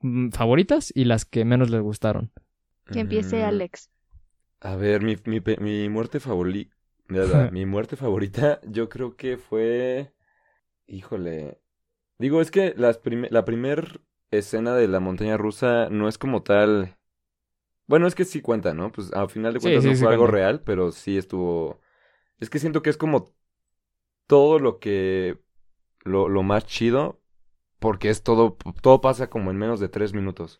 [0.00, 2.32] mm, favoritas y las que menos les gustaron.
[2.90, 3.90] Que empiece Mm, Alex.
[4.60, 5.16] A ver, mi,
[5.58, 6.74] mi, muerte favorita.
[7.50, 10.12] mi muerte favorita, yo creo que fue.
[10.86, 11.60] Híjole.
[12.18, 16.42] Digo, es que las prime- la primer escena de la montaña rusa no es como
[16.44, 16.96] tal.
[17.86, 18.92] Bueno, es que sí cuenta, ¿no?
[18.92, 20.28] Pues al final de cuentas sí, no sí fue algo cuenta.
[20.28, 21.80] real, pero sí estuvo.
[22.40, 23.34] Es que siento que es como
[24.26, 25.40] todo lo que.
[26.06, 27.20] Lo, lo más chido.
[27.78, 28.56] Porque es todo.
[28.80, 30.58] Todo pasa como en menos de tres minutos.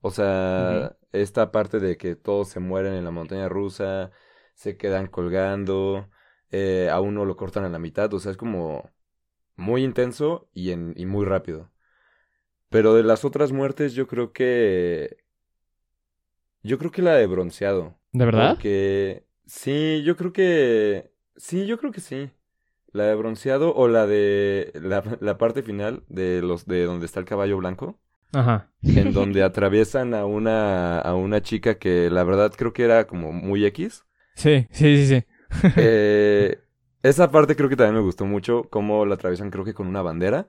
[0.00, 4.10] O sea, esta parte de que todos se mueren en la montaña rusa,
[4.54, 6.10] se quedan colgando,
[6.50, 8.90] eh, a uno lo cortan a la mitad, o sea, es como
[9.56, 11.70] muy intenso y, en, y muy rápido.
[12.68, 15.24] Pero de las otras muertes yo creo que...
[16.62, 17.98] Yo creo que la de bronceado.
[18.12, 18.50] ¿De verdad?
[18.50, 21.12] Porque sí, yo creo que...
[21.36, 22.30] Sí, yo creo que sí.
[22.94, 27.18] La de bronceado o la de la, la parte final de los de donde está
[27.18, 27.98] el caballo blanco
[28.32, 28.70] Ajá.
[28.82, 33.32] en donde atraviesan a una, a una chica que la verdad creo que era como
[33.32, 34.04] muy X.
[34.36, 35.24] Sí, sí, sí, sí.
[35.76, 36.58] Eh,
[37.02, 40.00] esa parte creo que también me gustó mucho, cómo la atraviesan creo que con una
[40.00, 40.46] bandera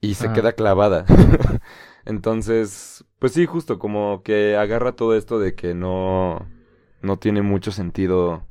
[0.00, 1.04] y se queda clavada.
[2.06, 6.46] Entonces, pues sí, justo como que agarra todo esto de que no,
[7.02, 8.46] no tiene mucho sentido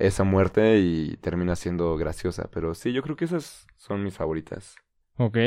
[0.00, 2.48] esa muerte y termina siendo graciosa.
[2.52, 4.76] Pero sí, yo creo que esas son mis favoritas.
[5.16, 5.38] Ok.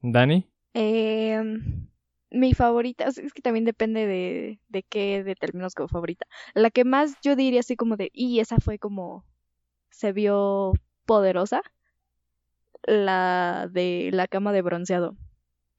[0.00, 0.48] Dani.
[0.74, 1.88] Em,
[2.30, 6.26] mi favorita, es es que también depende de, de qué determinos como favorita.
[6.54, 9.24] La que más yo diría así como de, y esa fue como,
[9.90, 10.72] se vio
[11.06, 11.62] poderosa,
[12.86, 15.16] la de la cama de bronceado.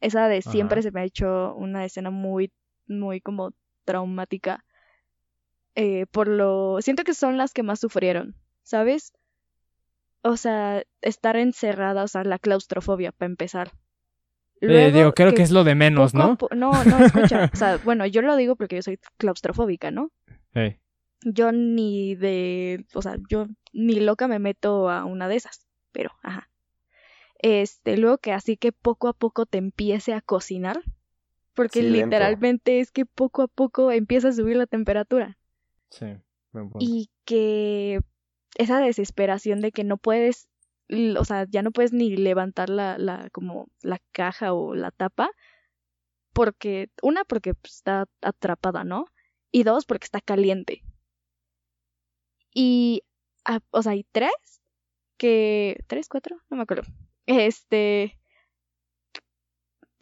[0.02, 0.84] Esa de siempre Ajá.
[0.84, 2.52] se me ha hecho una escena muy,
[2.88, 3.54] muy como
[3.86, 4.66] traumática.
[5.80, 9.14] Eh, por lo, siento que son las que más sufrieron, ¿sabes?
[10.24, 13.74] O sea, estar encerrada, o sea, la claustrofobia, para empezar.
[14.60, 16.72] Eh, Luego digo, creo que es lo de menos, poco ¿no?
[16.72, 17.52] no, no, escucha.
[17.54, 20.12] O sea, bueno, yo lo digo porque yo soy claustrofóbica, ¿no?
[21.22, 26.10] Yo ni de, o sea, yo ni loca me meto a una de esas, pero,
[26.24, 26.50] ajá.
[27.38, 30.82] Este, luego que así que poco a poco te empiece a cocinar,
[31.54, 32.06] porque Sí, lento.
[32.08, 35.38] literalmente es que poco a poco empieza a subir la temperatura
[36.80, 38.00] Y que
[38.56, 40.48] esa desesperación de que no puedes,
[40.90, 45.30] o sea, ya no puedes ni levantar la, la, como la caja o la tapa,
[46.34, 49.06] porque, una, porque pues, está atrapada, ¿no?
[49.52, 50.84] Y dos, porque está caliente.
[52.54, 53.04] Y,
[53.46, 54.32] ah, o sea, y tres,
[55.18, 56.92] que, tres, cuatro, no me acuerdo.
[57.26, 58.20] Este,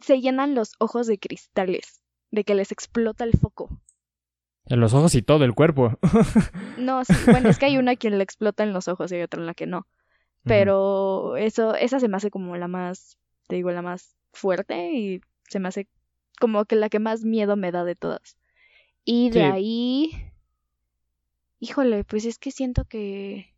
[0.00, 3.80] se llenan los ojos de cristales, de que les explota el foco.
[4.68, 5.98] En los ojos y todo el cuerpo.
[6.78, 9.16] No, sí, bueno, es que hay una a quien le explota en los ojos y
[9.16, 9.86] hay otra en la que no.
[10.44, 15.20] Pero eso, esa se me hace como la más, te digo, la más fuerte y
[15.48, 15.88] se me hace
[16.38, 18.36] como que la que más miedo me da de todas.
[19.04, 19.44] Y de Sí.
[19.46, 20.10] ahí,
[21.58, 23.54] híjole, pues es que siento que...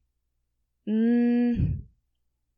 [0.87, 1.81] mm,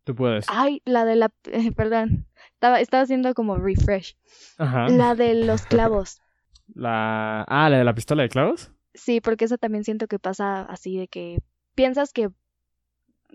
[0.04, 0.46] Tú puedes.
[0.48, 1.32] ay, la de la...
[1.44, 4.16] eh, perdón, estaba, estaba haciendo como refresh.
[4.58, 4.88] Ajá.
[4.88, 6.20] La de los clavos.
[6.74, 7.42] La...
[7.48, 8.72] Ah, la de la pistola de clavos.
[8.94, 11.38] Sí, porque eso también siento que pasa así de que
[11.74, 12.30] piensas que,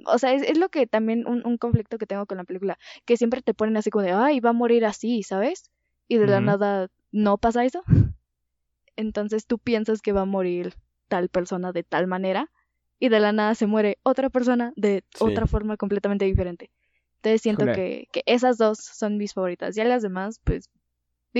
[0.05, 2.77] o sea, es, es lo que también un, un conflicto que tengo con la película,
[3.05, 5.71] que siempre te ponen así como de, ay, va a morir así, ¿sabes?
[6.07, 7.83] Y de la nada no pasa eso.
[8.95, 10.73] Entonces tú piensas que va a morir
[11.07, 12.49] tal persona de tal manera
[12.99, 15.23] y de la nada se muere otra persona de Sí.
[15.23, 16.71] otra forma completamente diferente.
[17.17, 19.75] Entonces siento que, que esas dos son mis favoritas.
[19.75, 20.69] Ya las demás, pues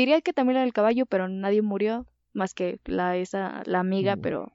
[0.01, 4.15] diría que también la del caballo, pero nadie murió más que la esa la amiga,
[4.15, 4.21] Mm.
[4.21, 4.53] pero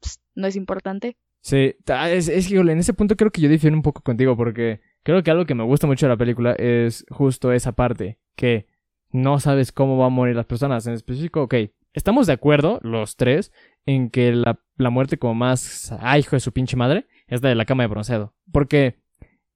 [0.00, 1.16] pues, no es importante.
[1.40, 1.74] Sí,
[2.10, 5.22] es, es que en ese punto creo que yo difiero un poco contigo porque creo
[5.24, 8.66] que algo que me gusta mucho de la película es justo esa parte, que
[9.10, 10.86] no sabes cómo van a morir las personas.
[10.86, 11.54] En específico, ok,
[11.94, 13.52] estamos de acuerdo, los tres,
[13.86, 17.48] en que la, la muerte como más, ay, hijo de su pinche madre, es la
[17.48, 18.34] de la cama de bronceado.
[18.52, 19.00] Porque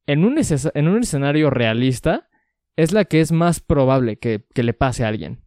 [0.07, 0.37] en un,
[0.75, 2.29] en un escenario realista,
[2.77, 5.43] es la que es más probable que, que le pase a alguien.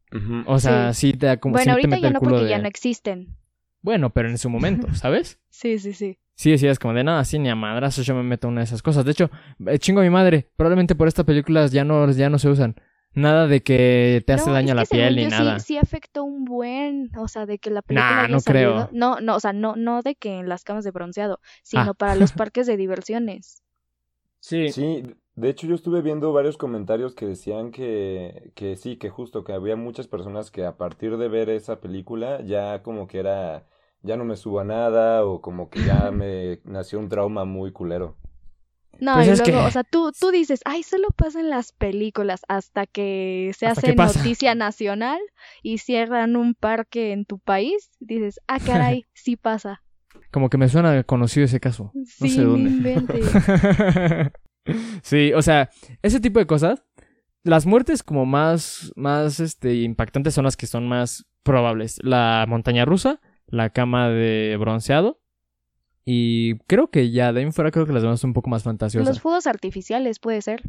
[0.47, 2.49] O sea, sí, te da como sí bueno, ahorita mete ya el no porque de-
[2.49, 3.35] ya no existen.
[3.81, 5.39] Bueno, pero en su momento, ¿sabes?
[5.49, 6.17] Sí, sí, sí.
[6.35, 8.81] Sí, decías como de nada, así ni a madrazos yo me meto una de esas
[8.81, 9.03] cosas.
[9.05, 9.29] De hecho,
[9.67, 10.49] eh, chingo a mi madre.
[10.55, 12.75] Probablemente por estas películas ya no, ya no se usan.
[13.13, 15.59] Nada de que te hace No, daño a es la piel ni nada.
[15.59, 18.89] Sí, sí afectó un buen, o sea, de que la película Nah, no creo.
[18.93, 21.93] No, no, o sea, no, no de que en las camas de bronceado, sino Ah.
[21.93, 23.61] para los parques de diversiones.
[24.39, 24.69] Sí.
[24.71, 25.03] Sí,
[25.39, 29.53] de hecho yo estuve viendo varios comentarios que decían que, que sí, que justo, que
[29.53, 33.65] había muchas personas que a partir de ver esa película ya como que era,
[34.01, 37.71] ya no me subo a nada o como que ya me nació un trauma muy
[37.71, 38.15] culero.
[38.99, 41.71] No, Pues y luego, que- o sea, tú, tú dices, ay, solo pasa en las
[41.71, 45.19] películas hasta que se Hasta hace que noticia nacional
[45.63, 47.91] y cierran un parque en tu país.
[48.01, 49.81] Dices, ah, caray, sí pasa.
[50.31, 51.93] Como que me suena conocido ese caso.
[52.05, 52.71] Sí, sé dónde.
[55.01, 55.69] sí, o sea,
[56.01, 56.83] ese tipo de cosas.
[57.43, 61.97] Las muertes como más, más este, impactantes son las que son más probables.
[62.03, 65.21] La montaña rusa, la cama de bronceado.
[66.03, 68.49] Y creo que ya de ahí en fuera creo que las demás son un poco
[68.49, 69.07] más fantasiosas.
[69.07, 70.63] Los fuegos artificiales, puede ser.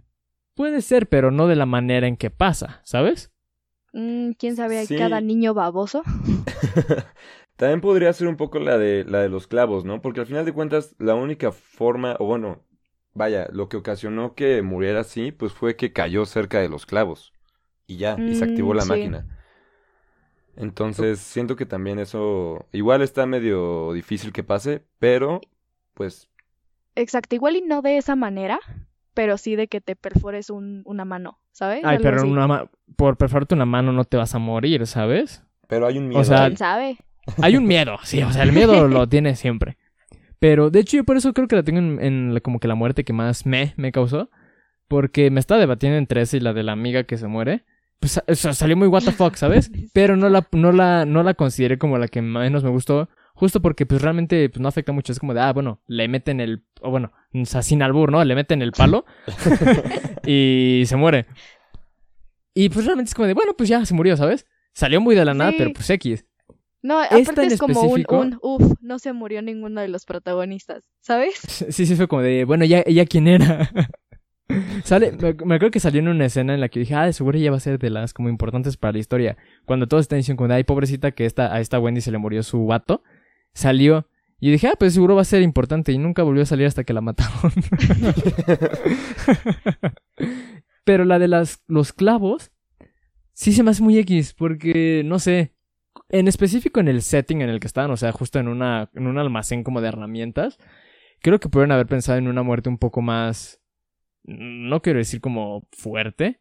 [0.54, 3.32] Puede ser, pero no de la manera en que pasa, ¿sabes?
[3.92, 4.78] Mm, ¿Quién sabe?
[4.78, 4.96] Hay Sí.
[4.96, 6.02] cada niño baboso.
[7.56, 10.00] También podría ser un poco la de, la de los clavos, ¿no?
[10.00, 12.62] Porque al final de cuentas, la única forma, o bueno,
[13.14, 17.32] vaya, lo que ocasionó que muriera así, pues fue que cayó cerca de los clavos.
[17.86, 18.86] Y ya, y se activó Mm, la sí.
[18.86, 19.26] máquina.
[20.56, 25.40] Entonces, siento que también eso, igual está medio difícil que pase, pero,
[25.94, 26.28] pues,
[26.94, 28.60] Exacto, igual y no de esa manera,
[29.14, 31.82] pero sí de que te perfores un, una mano, ¿sabes?
[31.82, 35.42] Ay, Algo pero una ma- por perforarte una mano no te vas a morir, ¿sabes?
[35.66, 36.34] pero hay un miedo.
[36.34, 36.50] sea, ahí.
[36.50, 36.98] ¿Quién sabe?
[37.40, 39.78] Hay un miedo, sí, o sea, el miedo lo tiene siempre.
[40.40, 42.66] Pero de hecho yo por eso creo que la tengo en, en la- como que
[42.68, 44.28] la muerte que más me, me causó.
[44.88, 47.64] Porque me estaba debatiendo entre esa y la de la amiga que se muere.
[48.00, 49.70] Pues o sea, salió muy what the fuck, ¿sabes?
[49.92, 53.08] Pero no la, no la, no la consideré como la que menos me gustó.
[53.34, 55.12] Justo porque pues realmente pues, no afecta mucho.
[55.12, 58.24] Es como de, ah, bueno, le meten el, o bueno, o sea, sin albur, ¿no?
[58.24, 59.04] Le meten el palo
[60.26, 61.26] y se muere.
[62.54, 64.46] Y pues realmente es como de, bueno, pues ya se murió, ¿sabes?
[64.72, 65.56] Salió muy de la nada, Sí.
[65.58, 66.24] pero pues X.
[66.82, 71.40] No, aparte es como un, uff, no se murió ninguno de los protagonistas, ¿sabes?
[71.70, 73.70] Sí, sí, fue como de, bueno, ¿ella, ella quién era?
[74.84, 77.12] Sale, me, me acuerdo que salió en una escena en la que dije, ah, de
[77.12, 79.36] seguro ella va a ser de las como importantes para la historia.
[79.64, 82.42] Cuando todos están diciendo como ay, pobrecita que esta, a esta Wendy se le murió
[82.42, 83.04] su vato,
[83.52, 84.08] salió.
[84.40, 85.92] Y dije, ah, pues seguro va a ser importante.
[85.92, 87.52] Y nunca volvió a salir hasta que la mataron.
[90.84, 92.50] Pero la de las, los clavos,
[93.32, 95.54] sí se me hace muy X, porque, no sé,
[96.08, 99.06] en específico en el setting en el que estaban, o sea, justo en, una, en
[99.06, 100.58] un almacén como de herramientas,
[101.20, 103.60] creo que pudieron haber pensado en una muerte un poco más,
[104.24, 106.40] no quiero decir como fuerte,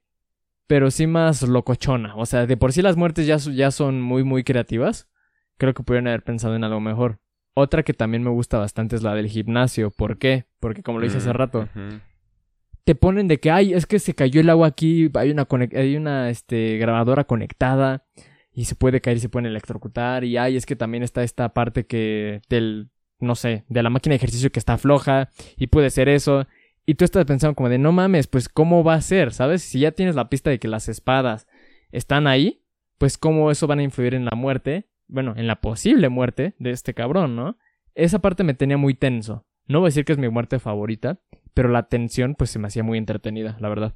[0.67, 2.15] pero sí más locochona.
[2.15, 5.09] O sea, de por sí las muertes ya, ya son muy, muy creativas.
[5.57, 7.19] Creo que pudieron haber pensado en algo mejor.
[7.55, 9.89] Otra que también me gusta bastante es la del gimnasio.
[9.89, 10.45] ¿Por qué?
[10.59, 11.67] Porque como lo hice hace Mm, rato,
[12.83, 15.95] te ponen de que, ay, es que se cayó el agua aquí, hay una, hay
[15.95, 18.05] una este, grabadora conectada
[18.59, 21.53] y se puede caer y se pueden electrocutar y, ay, es que también está esta
[21.53, 22.89] parte que del,
[23.21, 26.45] no sé, de la máquina de ejercicio que está floja y puede ser eso.
[26.85, 29.61] Y tú estás pensando como de, no mames, pues cómo va a ser, ¿sabes?
[29.61, 31.47] Si ya tienes la pista de que las espadas
[31.93, 32.65] están ahí,
[32.97, 36.71] pues cómo eso van a influir en la muerte, bueno, en la posible muerte de
[36.71, 37.57] este cabrón, ¿no?
[37.95, 39.45] Esa parte me tenía muy tenso.
[39.67, 41.21] No voy a decir que es mi muerte favorita,
[41.53, 43.95] pero la tensión pues se me hacía muy entretenida, la verdad.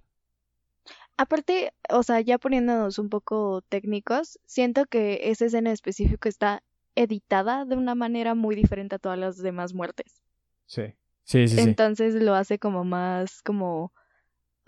[1.17, 6.63] Aparte, o sea, ya poniéndonos un poco técnicos, siento que esa escena en específico está
[6.95, 10.23] editada de una manera muy diferente a todas las demás muertes.
[10.65, 10.95] Sí.
[11.23, 11.61] Sí, sí, sí.
[11.61, 13.93] Entonces lo hace como más, como,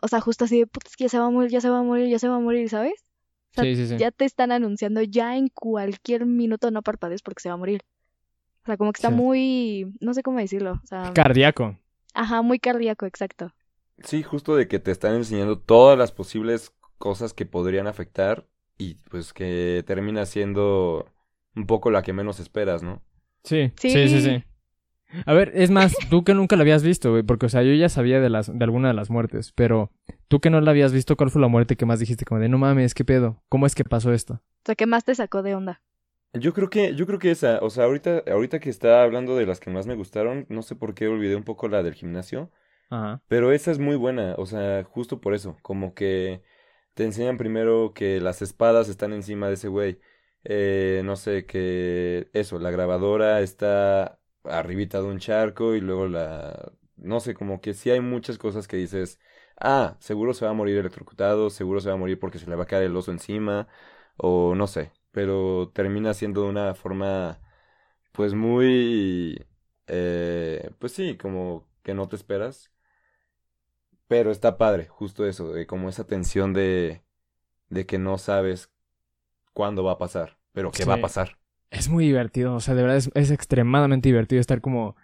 [0.01, 1.84] o sea, justo así de, que ya se va a morir, ya se va a
[1.84, 3.03] morir, ya se va a morir, ¿sabes?
[3.51, 3.97] O sea, Sí, sí, sí.
[3.97, 7.81] ya te están anunciando ya en cualquier minuto no parpadees porque se va a morir.
[8.63, 11.77] O sea, como que está muy, no sé cómo decirlo, o sea, Cardíaco.
[12.13, 13.53] ajá, muy cardíaco, exacto.
[14.03, 18.95] Sí, justo de que te están enseñando todas las posibles cosas que podrían afectar y
[19.10, 21.12] pues que termina siendo
[21.55, 23.01] un poco la que menos esperas, ¿no?
[23.43, 24.21] Sí, sí, sí, sí.
[24.21, 24.43] Sí.
[25.25, 27.73] A ver, es más, tú que nunca la habías visto, güey, porque, o sea, yo
[27.73, 29.91] ya sabía de las, de alguna de las muertes, pero
[30.27, 32.25] tú que no la habías visto, ¿cuál fue la muerte que más dijiste?
[32.25, 33.41] Como de, no mames, ¿qué pedo?
[33.47, 34.34] ¿Cómo es que pasó esto?
[34.34, 35.81] O sea, ¿qué más te sacó de onda?
[36.34, 39.45] Yo creo que, yo creo que esa, o sea, ahorita, ahorita que está hablando de
[39.45, 42.51] las que más me gustaron, no sé por qué olvidé un poco la del gimnasio,
[42.89, 43.21] Ajá.
[43.28, 46.43] pero esa es muy buena, o sea, justo por eso, como que
[46.93, 50.00] te enseñan primero que las espadas están encima de ese güey.
[50.43, 56.71] eh, no sé, que eso, la grabadora está arribita de un charco y luego la,
[56.98, 59.19] no sé, como que sí hay muchas cosas que dices,
[59.60, 62.56] ah, seguro se va a morir electrocutado, seguro se va a morir porque se le
[62.56, 63.67] va a caer el oso encima,
[64.17, 67.39] o no sé, pero termina siendo de una forma,
[68.13, 69.45] pues muy,
[69.88, 72.71] eh, pues sí, como que no te esperas.
[74.08, 77.02] Pero está padre, justo eso, de como esa tensión de,
[77.70, 78.70] de que no sabes
[79.54, 81.38] cuándo va a pasar, pero qué va a pasar.
[81.72, 84.96] Es muy divertido, o sea, de verdad es, es extremadamente divertido estar como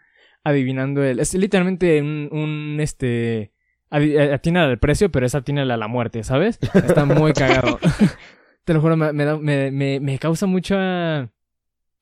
[0.44, 1.20] adivinando el...
[1.20, 3.52] Es literalmente un, un este...
[3.92, 6.60] eh, Atina al precio, pero es atina a la muerte, ¿sabes?
[6.74, 7.80] Está muy cagado.
[8.64, 11.30] Te lo juro, me, me, me, me causa mucha...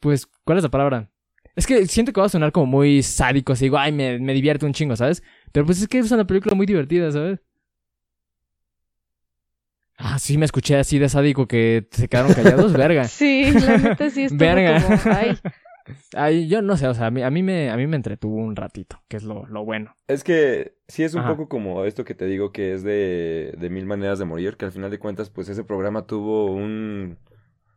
[0.01, 1.09] Pues, ¿cuál es la palabra?
[1.59, 4.33] Es que siento que va a sonar como muy sádico, así digo, ay, me, me
[4.33, 5.21] divierte un chingo, ¿sabes?
[5.51, 7.39] Pero pues es que es una película muy divertida, ¿sabes?
[9.97, 13.03] Ah, sí, me escuché así de sádico que se quedaron callados, verga.
[13.09, 14.81] Sí, la neta sí estuvo Verga.
[14.81, 15.37] como, ay,
[16.15, 18.35] Ay, yo no sé, o sea, a mí, a mí me, a mí me entretuvo
[18.37, 19.97] un ratito, que es lo, lo bueno.
[20.07, 21.29] Es que sí es un Ajá.
[21.31, 24.65] poco como esto que te digo que es de, de mil maneras de morir, que
[24.65, 27.17] al final de cuentas, pues ese programa tuvo un...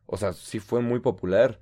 [0.07, 1.61] O sea, sí fue muy popular.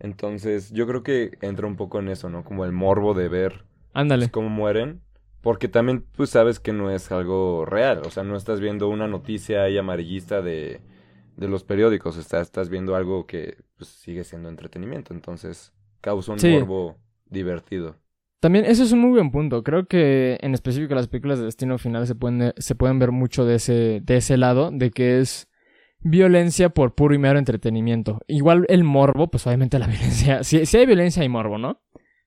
[0.00, 2.44] Entonces, yo creo que entra un poco en eso, ¿no?
[2.44, 4.22] Como el morbo de ver Ándale.
[4.26, 5.00] pues, cómo mueren.
[5.40, 8.02] Porque también, pues, sabes que no es algo real.
[8.04, 10.80] O sea, no estás viendo una noticia ahí amarillista de,
[11.36, 12.16] de los periódicos.
[12.16, 15.14] Estás, estás viendo algo que, pues, sigue siendo entretenimiento.
[15.14, 16.50] Entonces, causa un Sí.
[16.50, 16.96] morbo
[17.30, 17.96] divertido.
[18.40, 19.64] También, eso es un muy buen punto.
[19.64, 23.44] Creo que en específico las películas de Destino Final se pueden, se pueden ver mucho
[23.44, 25.48] de ese, de ese lado, de que es
[26.00, 28.20] violencia por puro y mero entretenimiento.
[28.26, 31.80] Igual el morbo, pues obviamente la violencia, si, si hay violencia hay morbo, ¿no?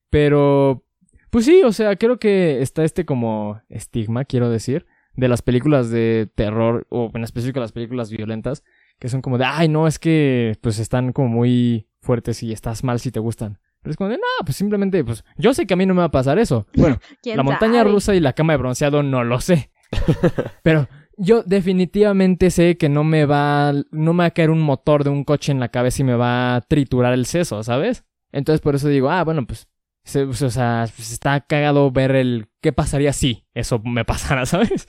[0.10, 0.84] Pero,
[1.30, 5.90] pues sí, o sea, creo que está este como estigma, quiero decir, de las películas
[5.90, 8.64] de terror, o en específico las películas violentas,
[9.00, 12.84] que son como de, ay, no, es que pues están como muy fuertes y estás
[12.84, 13.60] mal si te gustan.
[13.82, 16.00] Pero es como de, no, pues simplemente, pues yo sé que a mí no me
[16.00, 16.68] va a pasar eso.
[16.76, 17.92] Bueno, ¿quién la montaña sabe?
[17.92, 19.72] rusa y la cama de bronceado no lo sé.
[20.64, 20.88] Pero
[21.22, 25.10] yo definitivamente sé que no me va, no me va a caer un motor de
[25.12, 28.04] un coche en la cabeza y me va a triturar el seso, ¿sabes?
[28.32, 29.68] Entonces por eso digo, ah, bueno, pues,
[30.04, 34.88] se- o sea, pues está cagado ver el qué pasaría si eso me pasara, ¿sabes?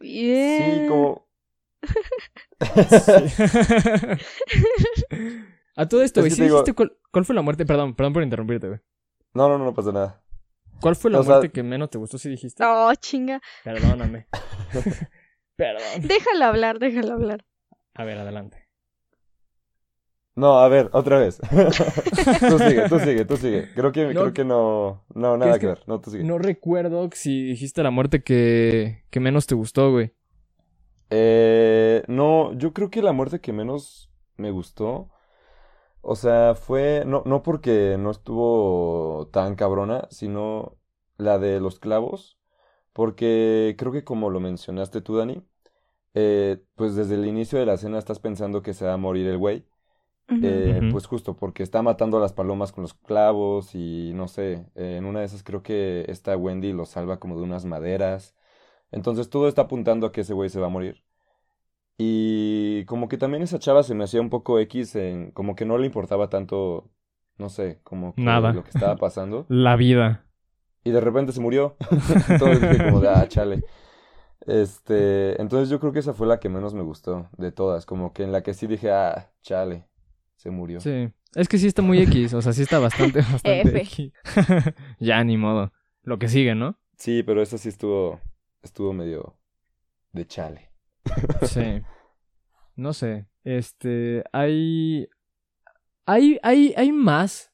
[0.00, 0.82] Yeah.
[0.82, 1.24] Sí, como...
[5.76, 7.66] A todo esto, Es güey, que ¿sí digo- dijiste cuál, cuál fue la muerte?
[7.66, 8.80] Perdón, perdón por interrumpirte, güey.
[9.34, 10.22] No, no, no, no pasa nada.
[10.80, 12.62] ¿Cuál fue la O sea- muerte que menos te gustó si dijiste?
[12.64, 13.40] Oh, chinga.
[13.64, 14.26] Perdóname.
[15.56, 15.82] Perdón.
[16.02, 17.44] Déjalo hablar, déjalo hablar.
[17.94, 18.64] A ver, adelante.
[20.36, 21.38] No, a ver, otra vez.
[22.48, 23.68] tú sigue, tú sigue, tú sigue.
[23.74, 24.20] Creo que No.
[24.20, 25.82] creo que no, no, nada que ver.
[25.86, 26.24] No, tú sigue.
[26.24, 30.12] No recuerdo si dijiste la muerte que, que menos te gustó, güey.
[31.10, 35.10] Eh, no, yo creo que la muerte que menos me gustó,
[36.00, 40.76] o sea, fue, no, no porque no estuvo tan cabrona, sino
[41.16, 42.40] la de los clavos,
[42.94, 45.42] porque creo que como lo mencionaste tú, Dani,
[46.14, 49.26] eh, pues desde el inicio de la escena estás pensando que se va a morir
[49.28, 49.66] el güey.
[50.28, 50.88] Eh.
[50.90, 54.96] Pues justo porque está matando a las palomas con los clavos y no sé, eh,
[54.98, 58.34] en una de esas creo que esta Wendy lo salva como de unas maderas.
[58.90, 61.04] Entonces todo está apuntando a que ese güey se va a morir.
[61.96, 65.64] Y como que también esa chava se me hacía un poco X, en, como que
[65.64, 66.90] no le importaba tanto,
[67.38, 68.52] no sé, como que Nada.
[68.52, 69.46] lo que estaba pasando.
[69.48, 70.23] La vida.
[70.84, 71.76] Y de repente se murió.
[72.28, 73.64] Entonces dije como de, ah, chale.
[74.46, 78.12] Este, entonces yo creo que esa fue la que menos me gustó de todas, como
[78.12, 79.88] que en la que sí dije, ah, chale,
[80.36, 80.80] se murió.
[80.80, 81.10] Sí.
[81.34, 83.80] Es que sí está muy X, o sea, sí está bastante, bastante F.
[83.80, 84.12] X.
[85.00, 85.72] ya, ni modo.
[86.02, 86.78] Lo que sigue, ¿no?
[86.98, 88.20] Sí, pero esa sí estuvo,
[88.62, 89.34] estuvo medio
[90.12, 90.70] de chale.
[91.42, 91.80] Sí.
[92.76, 93.26] No sé.
[93.44, 95.08] Este, hay...
[96.06, 97.53] Hay, hay, hay más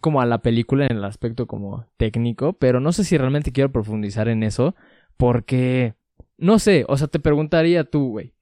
[0.00, 3.72] como a la película en el aspecto como técnico, pero no sé si realmente quiero
[3.72, 4.74] profundizar en eso,
[5.16, 5.94] porque,
[6.36, 8.34] no sé, o sea, te preguntaría tú, güey,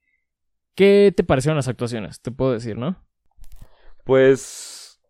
[0.75, 2.21] ¿qué te parecieron las actuaciones?
[2.21, 3.03] Te puedo decir, ¿no?
[4.03, 5.01] Pues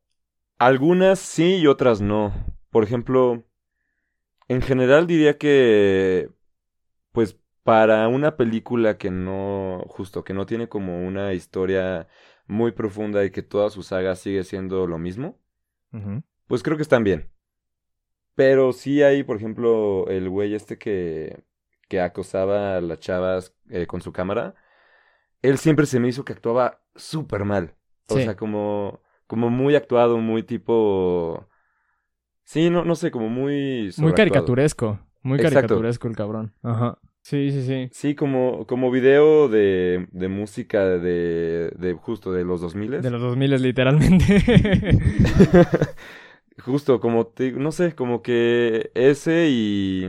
[0.58, 2.34] algunas sí y otras no.
[2.72, 3.44] Por ejemplo,
[4.48, 6.30] en general diría que,
[7.12, 12.08] pues para una película que no, justo, que no tiene como una historia
[12.48, 15.38] muy profunda y que toda su saga sigue siendo lo mismo,
[16.48, 17.30] Pues creo que están bien.
[18.36, 21.44] Pero sí hay, por ejemplo, el güey este que,
[21.90, 24.56] que acosaba a las chavas eh, con su cámara.
[25.42, 27.76] Él siempre se me hizo que actuaba súper mal.
[28.10, 28.24] O Sí.
[28.24, 31.48] sea, como, como muy actuado, muy tipo...
[32.44, 35.00] Sí, no, no sé, como muy Muy caricaturesco.
[35.22, 35.56] Muy Exacto.
[35.58, 36.54] caricaturesco el cabrón.
[36.64, 36.98] Ajá.
[37.28, 37.90] Sí, sí, sí.
[37.92, 43.22] Sí, como, como video de, de música de, de justo de los 2000 De los
[43.22, 44.40] 2000 literalmente.
[46.64, 50.08] Justo, como te no sé, como que ese y...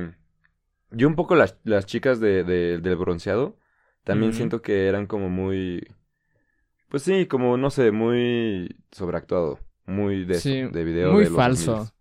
[0.93, 3.59] Yo un poco las, las chicas de, de- del bronceado,
[4.05, 5.89] también siento que eran como muy...
[6.89, 9.59] Pues sí, como, no sé, muy sobreactuado.
[9.87, 11.73] Muy de, eso, de video muy de los falso.
[11.73, 11.93] 2000.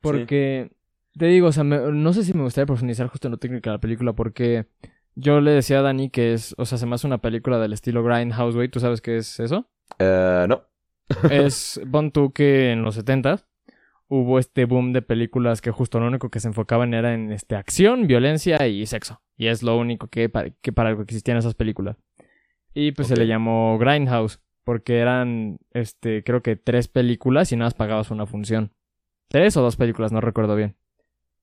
[0.00, 0.70] Porque,
[1.18, 3.70] te digo, o sea, me- no sé si me gustaría profundizar justo en lo técnico
[3.70, 4.66] de la película, porque
[5.14, 7.72] yo le decía a Dani que es, o sea, se me hace una película del
[7.72, 8.68] estilo Grindhouse, güey.
[8.68, 9.68] ¿Tú sabes qué es eso?
[9.98, 10.62] Eh, no.
[11.30, 13.44] es, pon tú que en los 70
[14.08, 17.56] hubo este boom de películas que justo lo único que se enfocaban era en este,
[17.56, 19.22] acción, violencia y sexo.
[19.36, 21.96] Y es lo único que, para, que para lo que existían esas películas.
[22.74, 27.66] Y pues se le llamó Grindhouse, porque eran, este, creo que tres películas y nada
[27.66, 28.72] más pagabas una función.
[29.28, 30.76] Tres o dos películas, no recuerdo bien.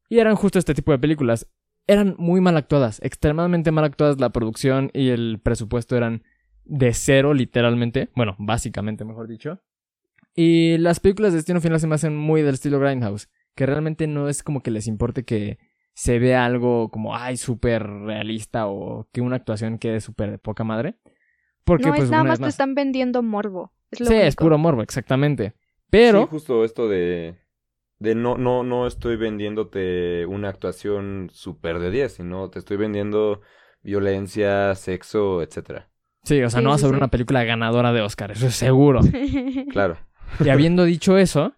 [0.10, 1.48] Y eran justo este tipo de películas.
[1.88, 4.20] Eran muy mal actuadas, extremadamente mal actuadas.
[4.20, 6.24] La producción y el presupuesto eran
[6.66, 8.10] de cero, literalmente.
[8.16, 9.62] Bueno, básicamente, mejor dicho.
[10.36, 13.30] Y las películas de Destino Final se me hacen muy del estilo Grindhouse.
[13.56, 15.60] Que realmente no es como que les importe que
[15.94, 20.64] se vea algo como, ay, súper realista o que una actuación quede súper de poca
[20.64, 20.96] madre.
[21.66, 23.74] Porque, no, pues, es nada más te están vendiendo morbo.
[23.92, 25.54] Es lo Sí, es puro morbo, exactamente.
[25.90, 27.36] Pero, Sí, justo esto de...
[28.00, 33.42] De no, no, no estoy vendiéndote una actuación súper de 10, sino te estoy vendiendo
[33.82, 35.90] violencia, sexo, etcétera.
[36.24, 36.98] sí, o sea, Sí, no vas sí, a ver sí.
[36.98, 39.02] una película ganadora de Oscar, eso es seguro.
[39.72, 39.98] Claro.
[40.40, 41.54] y habiendo dicho eso,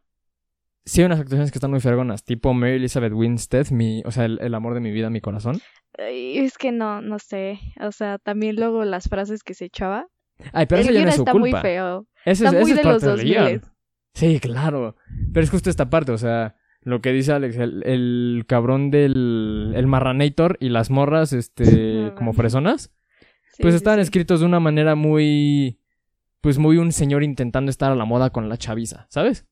[0.85, 4.25] sí hay unas actuaciones que están muy fregonas, tipo Mary Elizabeth Winstead, mi, o sea,
[4.25, 5.59] el, el amor de mi vida, mi corazón.
[5.97, 7.59] Ay, es que no, no sé.
[7.81, 10.07] O sea, también luego las frases que se echaba.
[10.53, 12.07] Ay, pero el eso ya guion no es su está muy feo.
[12.25, 13.43] Ese Está muy ese es de los parte del guion.
[13.43, 13.70] 2000.
[14.13, 14.95] Sí, claro.
[15.33, 19.73] Pero es justo esta parte, o sea, lo que dice Alex, el, el cabrón del
[19.75, 22.91] el marranator y las morras, este, como fresonas,
[23.53, 24.03] Sí, pues sí, estaban sí.
[24.03, 25.79] escritos de una manera muy,
[26.39, 29.45] pues muy un señor intentando estar a la moda con la chaviza, ¿sabes?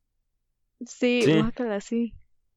[0.85, 1.33] Sí, Sí.
[1.37, 2.13] guácala, sí.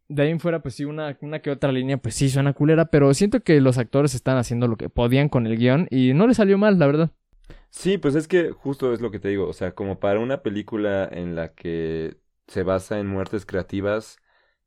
[0.09, 2.87] De ahí en fuera, pues sí, una, una que otra línea, pues sí, suena culera,
[2.87, 6.27] pero siento que los actores están haciendo lo que podían con el guion y no
[6.27, 7.11] les salió mal, la verdad.
[7.73, 10.43] Sí, pues es que justo es lo que te digo, o sea, como para una
[10.43, 14.18] película en la que se basa en muertes creativas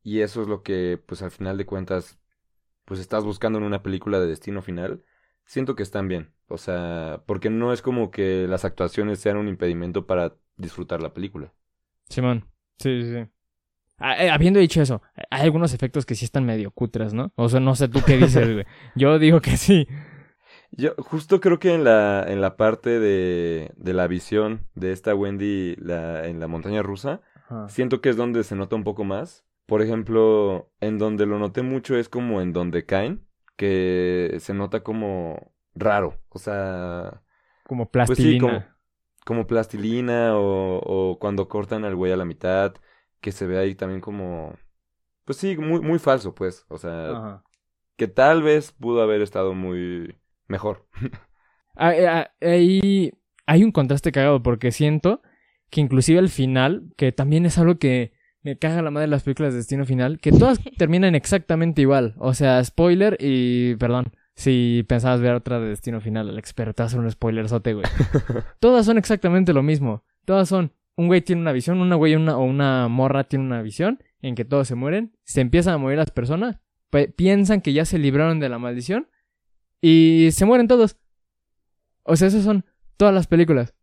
[0.02, 2.18] y eso es lo que, pues al final de cuentas,
[2.84, 5.04] pues estás buscando en una película de destino final,
[5.46, 9.50] siento que están bien, o sea, porque no es como que las actuaciones sean un
[9.50, 11.54] impedimento para disfrutar la película.
[12.10, 12.50] Simón.
[12.80, 13.30] Sí, sí, sí.
[14.00, 17.32] Ah, eh, habiendo dicho eso, hay algunos efectos que sí están medio cutres, ¿no?
[17.36, 18.66] O sea, no sé tú qué dices, güey.
[18.96, 19.88] Yo digo que sí.
[20.78, 25.16] Yo justo creo que en la, en la parte de, de la visión de esta
[25.16, 27.22] Wendy la, en la montaña rusa,
[27.66, 29.46] siento que es donde se nota un poco más.
[29.66, 34.84] Por ejemplo, en donde lo noté mucho es como en donde caen, que se nota
[34.84, 37.24] como raro, o sea,
[37.64, 38.38] Como pues sí, plastilina.
[38.38, 38.66] como,
[39.26, 40.80] como plastilina o,
[41.12, 42.76] o cuando cortan al güey a la mitad,
[43.22, 44.56] que se ve ahí también como,
[45.26, 47.44] pues sí, muy, muy falso, pues, o sea, Ajá.
[47.98, 50.18] que tal vez pudo haber estado muy
[50.48, 50.88] mejor.
[51.76, 53.12] Ah, eh, ah, Ahí
[53.46, 55.22] hay un contraste cagado porque siento
[55.70, 59.24] que inclusive al final, que también es algo que me caga la madre de las
[59.24, 62.14] películas de Destino Final, que todas terminan exactamente igual.
[62.18, 64.14] O sea, spoiler y perdón.
[64.38, 67.86] Si pensabas ver otra de Destino Final, el experto hace un spoilerzote, güey.
[68.60, 70.04] Todas son exactamente lo mismo.
[70.26, 73.62] Todas son un güey tiene una visión, una güey una, o una morra tiene una
[73.62, 76.58] visión en que todos se mueren, se empiezan a morir las personas,
[76.90, 79.08] pe- piensan que ya se libraron de la maldición
[79.88, 80.98] y se mueren todos.
[82.04, 82.66] O sea, esas son
[82.98, 83.74] todas las películas.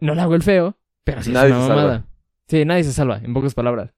[0.00, 2.06] No le hago el feo, pero sí Nadie es una se salva.
[2.48, 3.92] Sí, nadie se salva, en pocas palabras.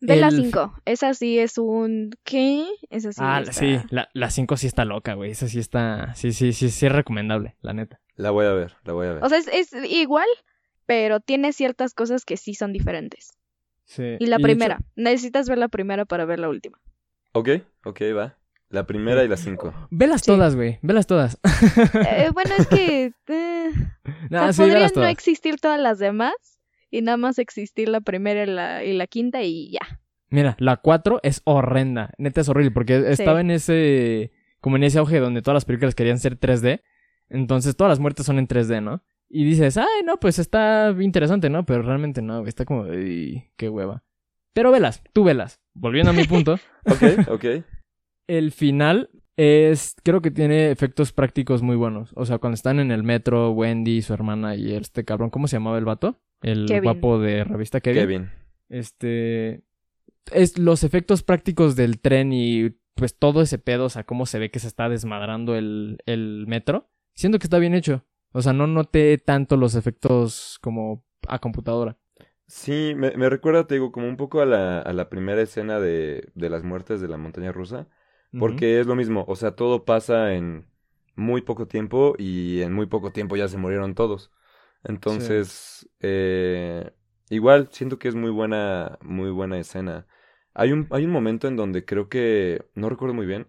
[0.00, 0.74] Ve la El- 5.
[0.84, 2.10] Esa sí es un.
[2.22, 2.66] ¿Qué?
[2.90, 3.20] Esa sí.
[3.22, 5.30] ah, está- sí, la, la 5 sí está loca, güey.
[5.30, 6.14] Esa sí está.
[6.14, 8.00] Sí, sí, sí, sí es recomendable, la neta.
[8.14, 9.24] La voy a ver, la voy a ver.
[9.24, 10.26] O sea, es, es igual,
[10.86, 13.32] pero tiene ciertas cosas que sí son diferentes.
[13.84, 14.16] Sí.
[14.20, 14.76] Y la primera.
[14.76, 16.78] hecho- Necesitas ver la primera para ver la última.
[17.32, 17.48] Ok,
[17.84, 18.36] ok, va.
[18.68, 19.72] La primera y la cinco.
[19.90, 20.26] Velas Sí.
[20.32, 20.78] todas, güey.
[20.82, 21.38] Velas todas.
[22.08, 23.12] Eh, bueno, es que.
[23.28, 23.70] eh,
[24.30, 26.34] Nah, o sea, sí, podrían no existir todas las demás
[26.90, 30.00] y nada más existir la primera y la, y la quinta y ya.
[30.30, 32.10] Mira, la 4 es horrenda.
[32.18, 34.32] Neta es horrible porque estaba en ese.
[34.60, 36.82] Como en ese auge donde todas las películas querían ser 3D.
[37.28, 39.04] Entonces todas las muertes son en 3D, ¿no?
[39.28, 41.64] Y dices, ay, no, pues está interesante, ¿no?
[41.66, 44.02] Pero realmente no, está como, "Ay, qué hueva.
[44.52, 45.60] Pero velas, tú velas.
[45.74, 46.54] Volviendo a mi punto,
[46.86, 47.44] Ok, ok.
[48.26, 52.10] El final es, creo que tiene efectos prácticos muy buenos.
[52.14, 55.56] O sea, cuando están en el metro, Wendy, su hermana y este cabrón, ¿cómo se
[55.56, 56.20] llamaba el vato?
[56.42, 56.84] El Kevin.
[56.84, 58.00] guapo de revista Kevin.
[58.00, 58.30] Kevin.
[58.68, 59.62] Este.
[60.32, 64.38] Es los efectos prácticos del tren y pues todo ese pedo, o sea, cómo se
[64.38, 68.04] ve que se está desmadrando el, el metro, siento que está bien hecho.
[68.32, 71.98] O sea, no noté tanto los efectos como a computadora.
[72.48, 75.80] Sí, me, me recuerda, te digo, como un poco a la, a la primera escena
[75.80, 77.88] de, de las muertes de la montaña rusa,
[78.38, 80.66] porque es lo mismo, o sea, todo pasa en
[81.14, 84.30] muy poco tiempo y en muy poco tiempo ya se murieron todos.
[84.84, 86.92] Entonces, eh,
[87.30, 90.06] igual siento que es muy buena, muy buena escena.
[90.54, 93.48] Hay un, hay un momento en donde creo que, no recuerdo muy bien,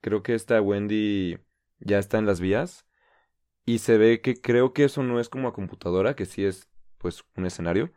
[0.00, 1.38] creo que esta Wendy
[1.80, 2.86] ya está en las vías
[3.64, 6.68] y se ve que creo que eso no es como a computadora, que sí es
[6.98, 7.92] pues un escenario.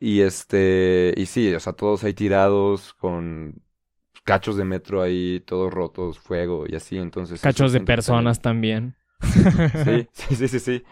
[0.00, 3.62] Y este, y sí, o sea, todos ahí tirados con
[4.28, 7.40] cachos de metro ahí, todos rotos, fuego y así, entonces.
[7.40, 8.94] Cachos de personas también.
[9.22, 10.84] Sí, sí, sí, sí, sí.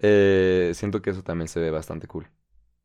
[0.00, 2.26] Eh, siento que eso también se ve bastante cool.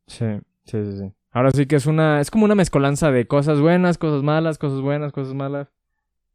[0.06, 0.26] Sí,
[0.66, 1.14] sí, sí, sí.
[1.32, 4.82] Ahora sí que es una, es como una mezcolanza de cosas buenas, cosas malas, cosas
[4.82, 5.72] buenas, cosas malas.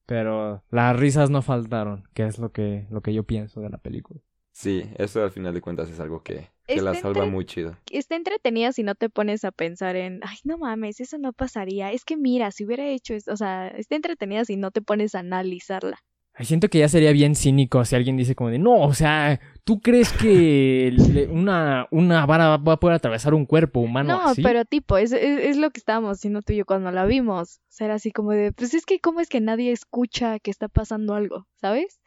[0.06, 3.78] Pero las risas no faltaron, que es lo que, lo que yo pienso de la
[3.78, 4.20] película.
[4.52, 7.76] Sí, eso al final de cuentas es algo que, que la salva muy chido.
[7.90, 11.92] Está entretenida si no te pones a pensar en, ay, no mames, eso no pasaría.
[11.92, 15.14] Es que mira, si hubiera hecho esto, o sea, está entretenida si no te pones
[15.14, 15.98] a analizarla.
[16.36, 19.38] Ay, siento que ya sería bien cínico si alguien dice como de, no, o sea,
[19.62, 20.92] ¿tú crees que
[21.30, 25.56] una, una vara va a poder atravesar un cuerpo humano no, pero tipo, es, es,
[25.56, 27.60] lo que estábamos haciendo tú y yo cuando la vimos.
[27.68, 30.50] O sea, era así como de, pues es que, ¿cómo es que nadie escucha que
[30.50, 31.46] está pasando algo?
[31.54, 32.00] ¿Sabes?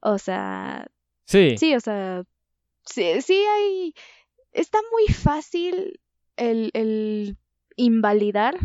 [0.00, 0.88] O sea,
[1.24, 1.56] Sí.
[1.56, 2.24] Sí, o sea,
[2.84, 3.94] sí, sí hay...
[4.52, 6.00] Está muy fácil
[6.36, 7.38] el, el
[7.76, 8.58] invalidar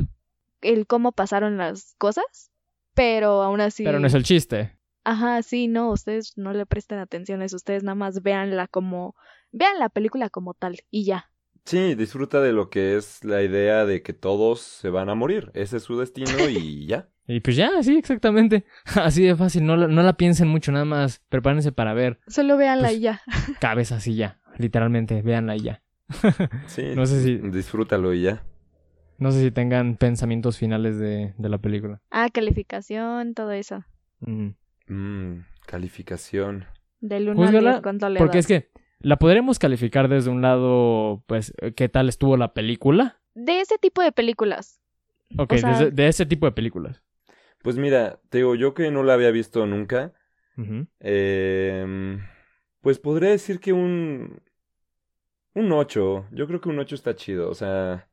[0.62, 2.52] el cómo pasaron las cosas,
[2.94, 3.84] pero aún así...
[3.84, 4.78] Pero no es el chiste.
[5.04, 9.16] Ajá, sí, no, ustedes no le presten atención a eso, ustedes nada más véanla como...
[9.52, 11.32] Vean la película como tal y ya.
[11.64, 15.52] Sí, disfruta de lo que es la idea de que todos se van a morir.
[15.54, 17.10] Ese es su destino y ya.
[17.28, 18.64] Y pues ya, sí, exactamente.
[18.96, 22.20] Así de fácil, no la, no la piensen mucho, nada más prepárense para ver.
[22.28, 23.22] Solo véanla pues, y ya.
[23.60, 25.84] Cabeza así ya, literalmente, véanla y ya.
[26.68, 27.38] sí, no sé si...
[27.38, 28.44] disfrútalo y ya.
[29.18, 32.02] No sé si tengan pensamientos finales de, de la película.
[32.12, 33.84] Ah, calificación, todo eso.
[34.20, 36.66] Mm, calificación.
[37.02, 41.24] Del 1 al 10, ¿cuánto le Porque es que la podremos calificar desde un lado,
[41.28, 43.20] pues, ¿qué tal estuvo la película?
[43.34, 44.82] De ese tipo de películas.
[45.38, 47.02] Ok, de ese tipo de películas.
[47.68, 50.14] Pues mira, te digo, yo que no la había visto nunca,
[51.02, 52.18] eh,
[52.80, 54.42] pues podría decir que un...
[55.54, 56.30] Un 8.
[56.32, 57.50] Yo creo que un 8 está chido.
[57.50, 58.10] O sea,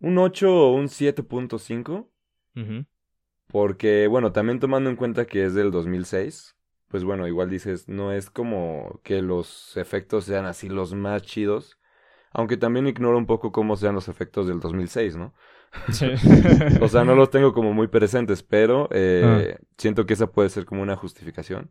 [0.00, 2.10] un 8 o un 7.5.
[3.46, 6.56] Porque, bueno, también tomando en cuenta que es del 2006,
[6.88, 11.78] pues bueno, igual dices, no es como que los efectos sean así los más chidos.
[12.32, 15.32] Aunque también ignoro un poco cómo sean los efectos del 2006, ¿no?
[16.80, 19.64] o sea, no los tengo como muy presentes, pero eh, ah.
[19.76, 21.70] siento que esa puede ser como una justificación.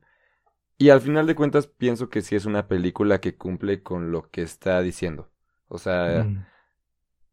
[0.77, 4.29] Y al final de cuentas pienso que sí es una película que cumple con lo
[4.29, 5.31] que está diciendo.
[5.67, 6.45] O sea, mm.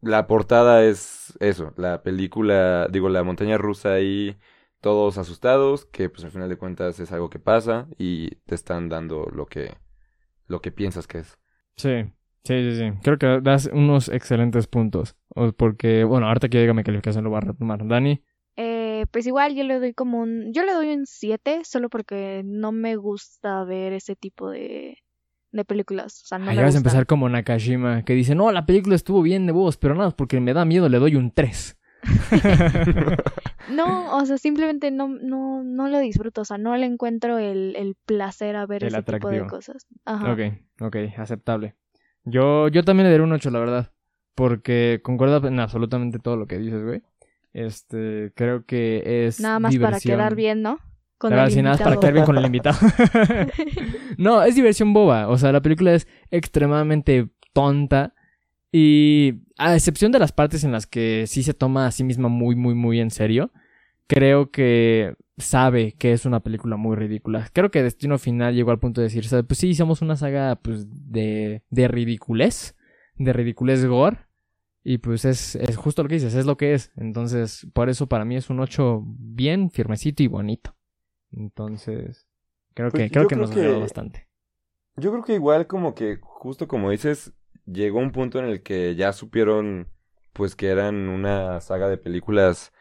[0.02, 4.38] la portada es eso, la película, digo, la montaña rusa ahí,
[4.80, 8.88] todos asustados, que pues al final de cuentas es algo que pasa y te están
[8.88, 9.74] dando lo que,
[10.46, 11.38] lo que piensas que es.
[11.76, 12.12] Sí.
[12.44, 12.92] Sí, sí, sí.
[13.02, 15.16] Creo que das unos excelentes puntos.
[15.56, 17.86] Porque, bueno, ahorita que llega mi calificación lo voy a retomar.
[17.86, 18.22] Dani.
[18.56, 20.52] Eh, pues igual yo le doy como un...
[20.52, 24.98] Yo le doy un 7 solo porque no me gusta ver ese tipo de,
[25.52, 26.22] de películas.
[26.24, 29.22] O sea, no Ahí vas a empezar como Nakashima, que dice, no, la película estuvo
[29.22, 31.78] bien de vos, pero nada, porque me da miedo, le doy un 3.
[33.70, 37.76] no, o sea, simplemente no, no, no lo disfruto, o sea, no le encuentro el,
[37.76, 39.86] el placer a ver ese tipo de cosas.
[40.04, 40.32] Ajá.
[40.32, 40.40] Ok,
[40.80, 41.76] ok, aceptable.
[42.30, 43.92] Yo, yo también le daré un 8, la verdad.
[44.34, 47.02] Porque concuerda en absolutamente todo lo que dices, güey.
[47.52, 49.40] Este, creo que es.
[49.40, 50.78] Nada más para quedar bien, ¿no?
[51.18, 52.78] Con nada más para quedar bien con el invitado.
[54.16, 55.28] no, es diversión boba.
[55.28, 58.14] O sea, la película es extremadamente tonta.
[58.72, 62.28] Y a excepción de las partes en las que sí se toma a sí misma
[62.28, 63.50] muy, muy, muy en serio,
[64.06, 67.48] creo que sabe que es una película muy ridícula.
[67.52, 70.86] Creo que Destino Final llegó al punto de decir, pues sí, hicimos una saga pues
[71.10, 72.76] de, de ridiculez,
[73.16, 74.18] de ridiculez gore.
[74.82, 76.90] Y pues es, es justo lo que dices, es lo que es.
[76.96, 80.74] Entonces, por eso para mí es un 8 bien firmecito y bonito.
[81.32, 82.26] Entonces,
[82.74, 84.28] creo pues que, creo que nos ayudó bastante.
[84.96, 87.32] Yo creo que igual como que, justo como dices,
[87.66, 89.88] llegó un punto en el que ya supieron
[90.32, 92.72] pues que eran una saga de películas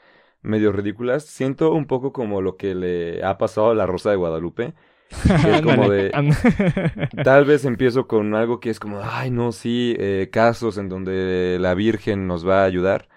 [0.41, 1.25] medio ridículas.
[1.25, 4.73] Siento un poco como lo que le ha pasado a la Rosa de Guadalupe.
[5.47, 6.11] es como de.
[7.23, 11.57] tal vez empiezo con algo que es como, ay, no, sí, eh, casos en donde
[11.59, 13.09] la Virgen nos va a ayudar.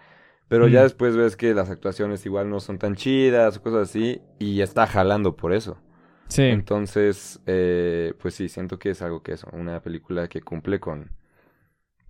[0.49, 0.85] Pero ya Mm.
[0.85, 4.87] después ves que las actuaciones igual no son tan chidas o cosas así, y está
[4.87, 5.79] jalando por eso.
[6.29, 6.43] Sí.
[6.45, 11.13] Entonces, eh, pues sí, siento que es algo que eso, una película que cumple con,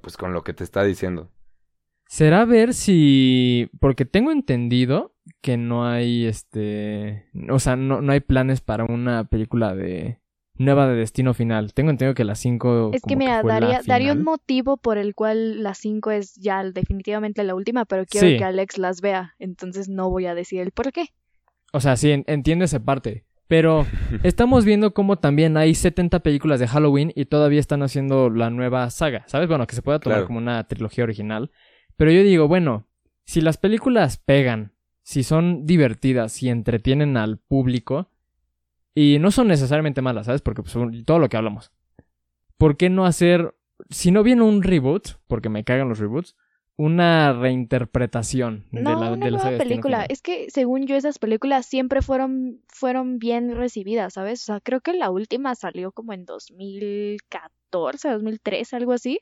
[0.00, 1.30] pues con lo que te está diciendo.
[2.12, 3.70] Será ver si.
[3.80, 7.24] Porque tengo entendido que no hay este.
[7.48, 10.18] O sea, no, no hay planes para una película de.
[10.58, 11.72] Nueva de destino final.
[11.72, 12.90] Tengo entendido que la 5.
[12.92, 17.42] Es que mira, daría, daría un motivo por el cual la 5 es ya definitivamente
[17.44, 18.36] la última, pero quiero Sí.
[18.36, 21.06] que Alex las vea, entonces no voy a decir el por qué.
[21.72, 23.24] O sea, sí, en- entiendo esa parte.
[23.48, 23.86] Pero
[24.22, 28.90] estamos viendo cómo también hay 70 películas de Halloween y todavía están haciendo la nueva
[28.90, 29.48] saga, ¿sabes?
[29.48, 30.26] Bueno, que se pueda tomar Claro.
[30.26, 31.50] como una trilogía original.
[31.96, 32.86] Pero yo digo, bueno,
[33.24, 34.72] si las películas pegan,
[35.02, 38.08] si son divertidas y entretienen al público,
[38.94, 40.42] y no son necesariamente malas, ¿sabes?
[40.42, 41.72] Porque pues, todo lo que hablamos.
[42.58, 43.54] ¿Por qué no hacer,
[43.90, 46.36] si no viene un reboot, porque me cagan los reboots,
[46.76, 50.04] una reinterpretación de la, una de la nueva película.
[50.08, 54.42] Es que según yo esas películas siempre fueron, fueron bien recibidas, ¿sabes?
[54.42, 59.20] O sea, creo que la última salió como en 2014, 2013, algo así.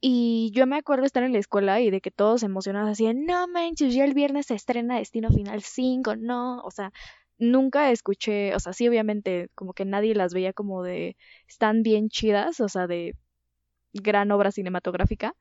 [0.00, 3.14] Y yo me acuerdo estar en la escuela y de que todos emocionados así, de,
[3.14, 6.90] no manches, ya el viernes se estrena Destino Final 5, no, o sea,
[7.36, 11.16] nunca escuché, o sea, sí, obviamente, como que nadie las veía como de,
[11.48, 13.14] están bien chidas, o sea, de
[13.92, 15.34] gran obra cinematográfica,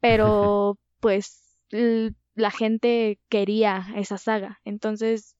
[0.00, 5.36] pero pues la gente quería esa saga, entonces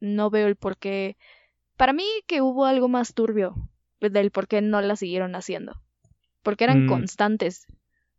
[0.00, 1.18] no veo el por qué,
[1.76, 3.54] para mí que hubo algo más turbio
[4.00, 5.74] del por qué no la siguieron haciendo,
[6.42, 6.88] porque eran Mm.
[6.88, 7.66] constantes.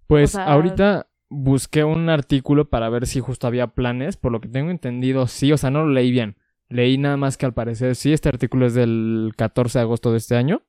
[0.08, 4.18] Pues sea- ahorita busqué un artículo para ver si justo había planes.
[4.18, 5.52] Por lo que tengo entendido, sí.
[5.52, 6.38] O sea, no lo leí bien.
[6.70, 8.14] Leí nada más que al parecer sí.
[8.14, 10.64] Este artículo es del 14 de agosto de este año.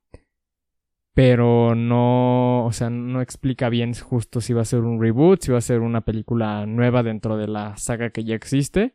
[1.14, 5.50] Pero no, o sea, no explica bien justo si va a ser un reboot, si
[5.50, 8.92] va a ser una película nueva dentro de la saga que ya existe.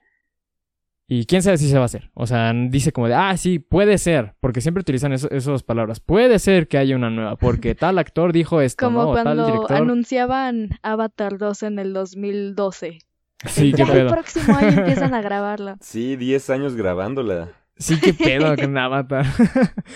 [1.14, 2.10] Y quién sabe si se va a hacer.
[2.14, 4.36] O sea, dice como de, ah, sí, puede ser.
[4.40, 6.00] Porque siempre utilizan eso- esas palabras.
[6.00, 7.36] Puede ser que haya una nueva.
[7.36, 9.10] Porque tal actor dijo esto, Como ¿no?
[9.10, 9.76] O tal cuando director.
[9.76, 13.00] anunciaban Avatar 2 en el 2012.
[13.46, 14.10] Sí, qué ya el pedo.
[14.10, 15.76] próximo año empiezan a grabarla.
[15.82, 17.50] Sí, 10 años grabándola.
[17.76, 19.26] Sí, qué pedo con Avatar.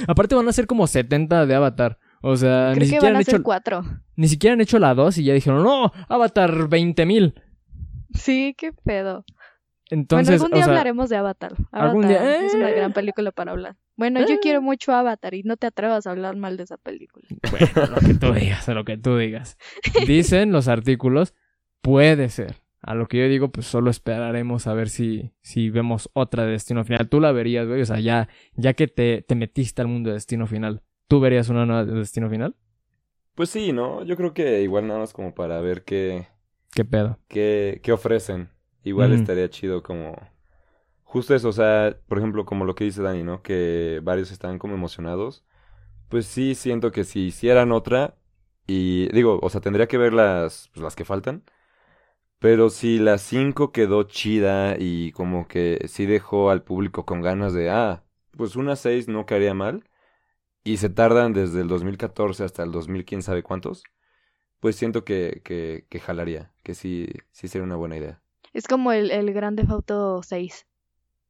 [0.10, 1.98] Aparte van a ser como 70 de Avatar.
[2.22, 3.84] O sea, ni Creo que siquiera, van han a ser hecho, cuatro.
[4.18, 7.36] ni siquiera han hecho la 2 y ya dijeron, no, Avatar 20.000.
[8.16, 9.24] Sí, qué pedo.
[9.90, 11.54] Entonces, bueno, algún día o sea, hablaremos de Avatar.
[11.72, 12.76] Avatar algún día- es una ¡Eh!
[12.76, 13.76] gran película para hablar.
[13.96, 14.40] Bueno, yo ¡Eh!
[14.42, 17.26] quiero mucho Avatar y no te atrevas a hablar mal de esa película.
[17.52, 19.58] bueno, lo que tú digas, lo que tú digas.
[20.08, 21.34] Dicen los artículos,
[21.82, 22.62] puede ser.
[22.82, 26.52] A lo que yo digo, pues solo esperaremos a ver si, si vemos otra de
[26.52, 27.10] Destino Final.
[27.10, 27.82] Tú la verías, güey.
[27.82, 31.50] O sea, ya, ya que te, te metiste al mundo de Destino Final, ¿tú verías
[31.50, 32.56] una nueva de Destino Final?
[33.34, 34.04] Pues sí, ¿no?
[34.04, 36.28] Yo creo que igual nada más como para ver qué,
[36.74, 37.18] ¿Qué pedo?
[37.28, 38.50] qué, qué ofrecen.
[38.86, 40.16] Igual estaría chido como...
[41.04, 43.44] Justo eso, o sea, por ejemplo, como lo que dice Dani, ¿no?
[43.44, 45.46] Que varios están como emocionados.
[46.10, 48.18] Pues sí, siento que si hicieran otra,
[48.68, 51.44] y digo, o sea, tendría que ver las, pues, las que faltan.
[52.40, 57.54] Pero si la 5 quedó chida y como que sí dejó al público con ganas
[57.54, 58.04] de, ah,
[58.38, 59.84] pues una 6 no quedaría mal.
[60.64, 63.84] Y se tardan desde el 2014 hasta el 2000, quién sabe cuántos.
[64.62, 68.22] Pues siento que, que, que jalaría, que sí, sí sería una buena idea.
[68.56, 70.66] Es como el, el Grand Theft Auto 6.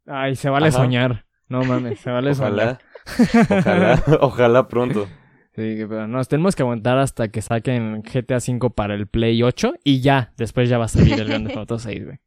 [0.06, 0.78] Ay, se vale Ajá.
[0.78, 1.26] soñar.
[1.50, 2.78] No mames, se vale soñar.
[3.08, 5.08] Ojalá, ojalá, ojalá pronto.
[5.56, 9.74] Sí, pero nos tenemos que aguantar hasta que saquen GTA V para el Play 8
[9.84, 12.20] y ya, después ya va a salir el Grand Theft Auto 6, güey.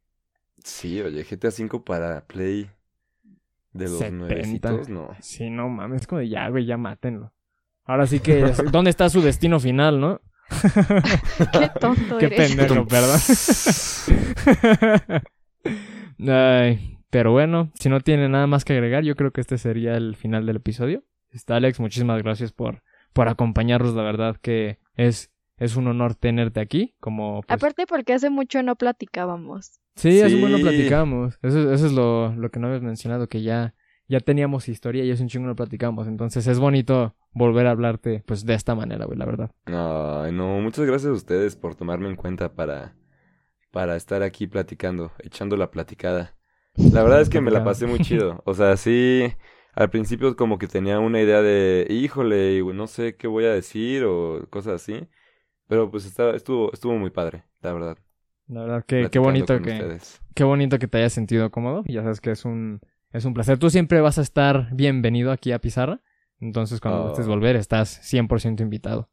[0.65, 2.69] Sí, oye, GTA V para Play
[3.71, 4.17] de los 70.
[4.17, 5.15] nuevecitos, no.
[5.21, 7.31] Sí, no mames, es como de ya, güey, ya mátenlo.
[7.85, 10.19] Ahora sí que, ¿dónde está su destino final, no?
[11.53, 12.55] Qué tonto Qué eres.
[12.55, 13.19] pendejo, perdón.
[16.27, 19.95] Ay, pero bueno, si no tiene nada más que agregar, yo creo que este sería
[19.95, 21.03] el final del episodio.
[21.31, 22.83] Está Alex, muchísimas gracias por,
[23.13, 28.13] por acompañarnos, la verdad que es, es un honor tenerte aquí, como pues, Aparte porque
[28.13, 29.79] hace mucho no platicábamos.
[29.95, 30.63] Sí, hace lo Sí.
[30.63, 31.37] platicamos.
[31.41, 33.73] Eso, eso es lo, lo que no habías mencionado, que ya,
[34.09, 36.07] ya teníamos historia y es un chingo lo platicamos.
[36.07, 39.51] Entonces es bonito volver a hablarte, pues, de esta manera, güey, la verdad.
[39.65, 42.95] Ay, no, muchas gracias a ustedes por tomarme en cuenta para,
[43.71, 46.35] para estar aquí platicando, echando la platicada.
[46.75, 48.41] La verdad es que me la pasé muy chido.
[48.45, 49.31] O sea, sí,
[49.73, 53.53] al principio como que tenía una idea de, híjole, y no sé qué voy a
[53.53, 55.07] decir o cosas así.
[55.67, 57.97] Pero pues estaba, estuvo, estuvo muy padre, la verdad.
[58.47, 60.19] La verdad que qué bonito que, ustedes.
[60.33, 61.83] qué bonito que te hayas sentido cómodo.
[61.85, 62.81] Y ya sabes que es un,
[63.11, 63.57] es un placer.
[63.57, 66.01] Tú siempre vas a estar bienvenido aquí a Pizarra.
[66.39, 67.07] Entonces cuando Oh.
[67.09, 69.09] gustes volver, estás 100% invitado.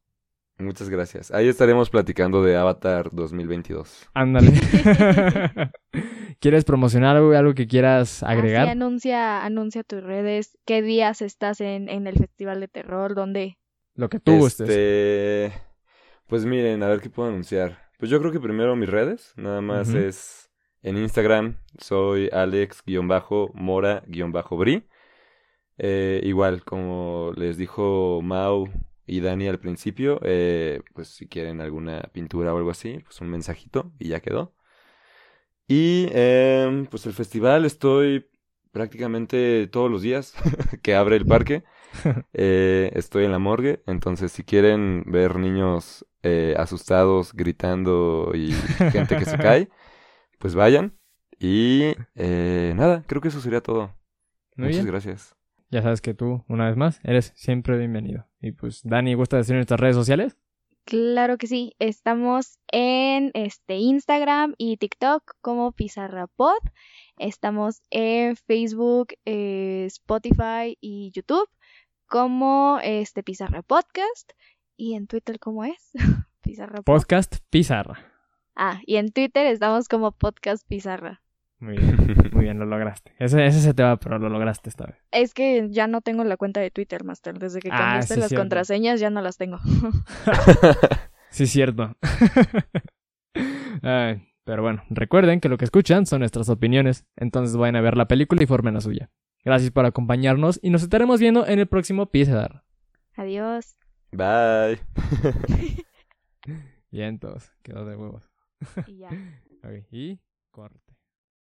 [0.58, 1.30] Muchas gracias.
[1.32, 4.08] Ahí estaremos platicando de Avatar 2022.
[4.14, 4.52] Ándale.
[6.40, 8.68] ¿Quieres promocionar algo, algo que quieras Así agregar?
[8.68, 13.58] anuncia, anuncia tus redes, qué días estás en, en el Festival de Terror, dónde.
[13.94, 14.68] Lo que tú gustes.
[14.68, 15.52] Este,
[16.26, 17.78] pues miren, a ver qué puedo anunciar.
[17.98, 19.98] Pues yo creo que primero mis redes, nada más Ujú.
[19.98, 20.45] es
[20.86, 24.88] en Instagram, soy alex-mora-bri.
[25.78, 28.68] Eh, igual, como les dijo Mau
[29.04, 33.28] y Dani al principio, eh, pues si quieren alguna pintura o algo así, pues un
[33.30, 34.54] mensajito y ya quedó.
[35.68, 38.26] Y em, pues el festival estoy
[38.70, 40.34] prácticamente todos los días
[40.82, 41.64] que abre el parque.
[42.34, 48.52] Eh, estoy en la morgue, entonces si quieren ver niños eh, asustados, gritando y
[48.92, 49.70] gente que se cae,
[50.38, 50.96] pues vayan.
[51.38, 53.94] Y eh, nada, creo que eso sería todo.
[54.56, 54.92] Muy Muchas bien.
[54.92, 55.36] gracias.
[55.70, 58.26] Ya sabes que tú, una vez más, eres siempre bienvenido.
[58.40, 60.36] Y pues, Dani, ¿gusta decir nuestras redes sociales?
[60.84, 66.60] Claro que sí, estamos en este Instagram y TikTok como Pizarra Pod.
[67.18, 71.48] Estamos en Facebook, eh, Spotify y YouTube
[72.06, 74.32] como este Pizarra Podcast.
[74.76, 75.90] Y en Twitter, ¿cómo es?
[76.42, 76.84] Pizarra Pod.
[76.84, 78.15] Podcast Pizarra.
[78.56, 81.20] Ah, y en Twitter estamos como Podcast Pizarra.
[81.58, 81.96] Muy bien,
[82.32, 83.12] muy bien, lo lograste.
[83.18, 84.96] Ese, ese se te va, pero lo lograste esta vez.
[85.10, 87.38] Es que ya no tengo la cuenta de Twitter, Master.
[87.38, 88.42] Desde que Ah, cambiaste sí, las cierto.
[88.42, 89.58] contraseñas ya no las tengo.
[91.30, 91.94] Sí, cierto.
[93.82, 97.96] Ay, pero bueno, recuerden que lo que escuchan son nuestras opiniones, entonces vayan a ver
[97.96, 99.10] la película y formen la suya.
[99.44, 102.64] Gracias por acompañarnos y nos estaremos viendo en el próximo Pizarra.
[103.16, 103.76] Adiós.
[104.12, 104.80] Bye.
[106.90, 108.25] Bien, todos, quedó de huevos.
[108.86, 109.10] Y ya.
[109.62, 110.95] Ok, y corte.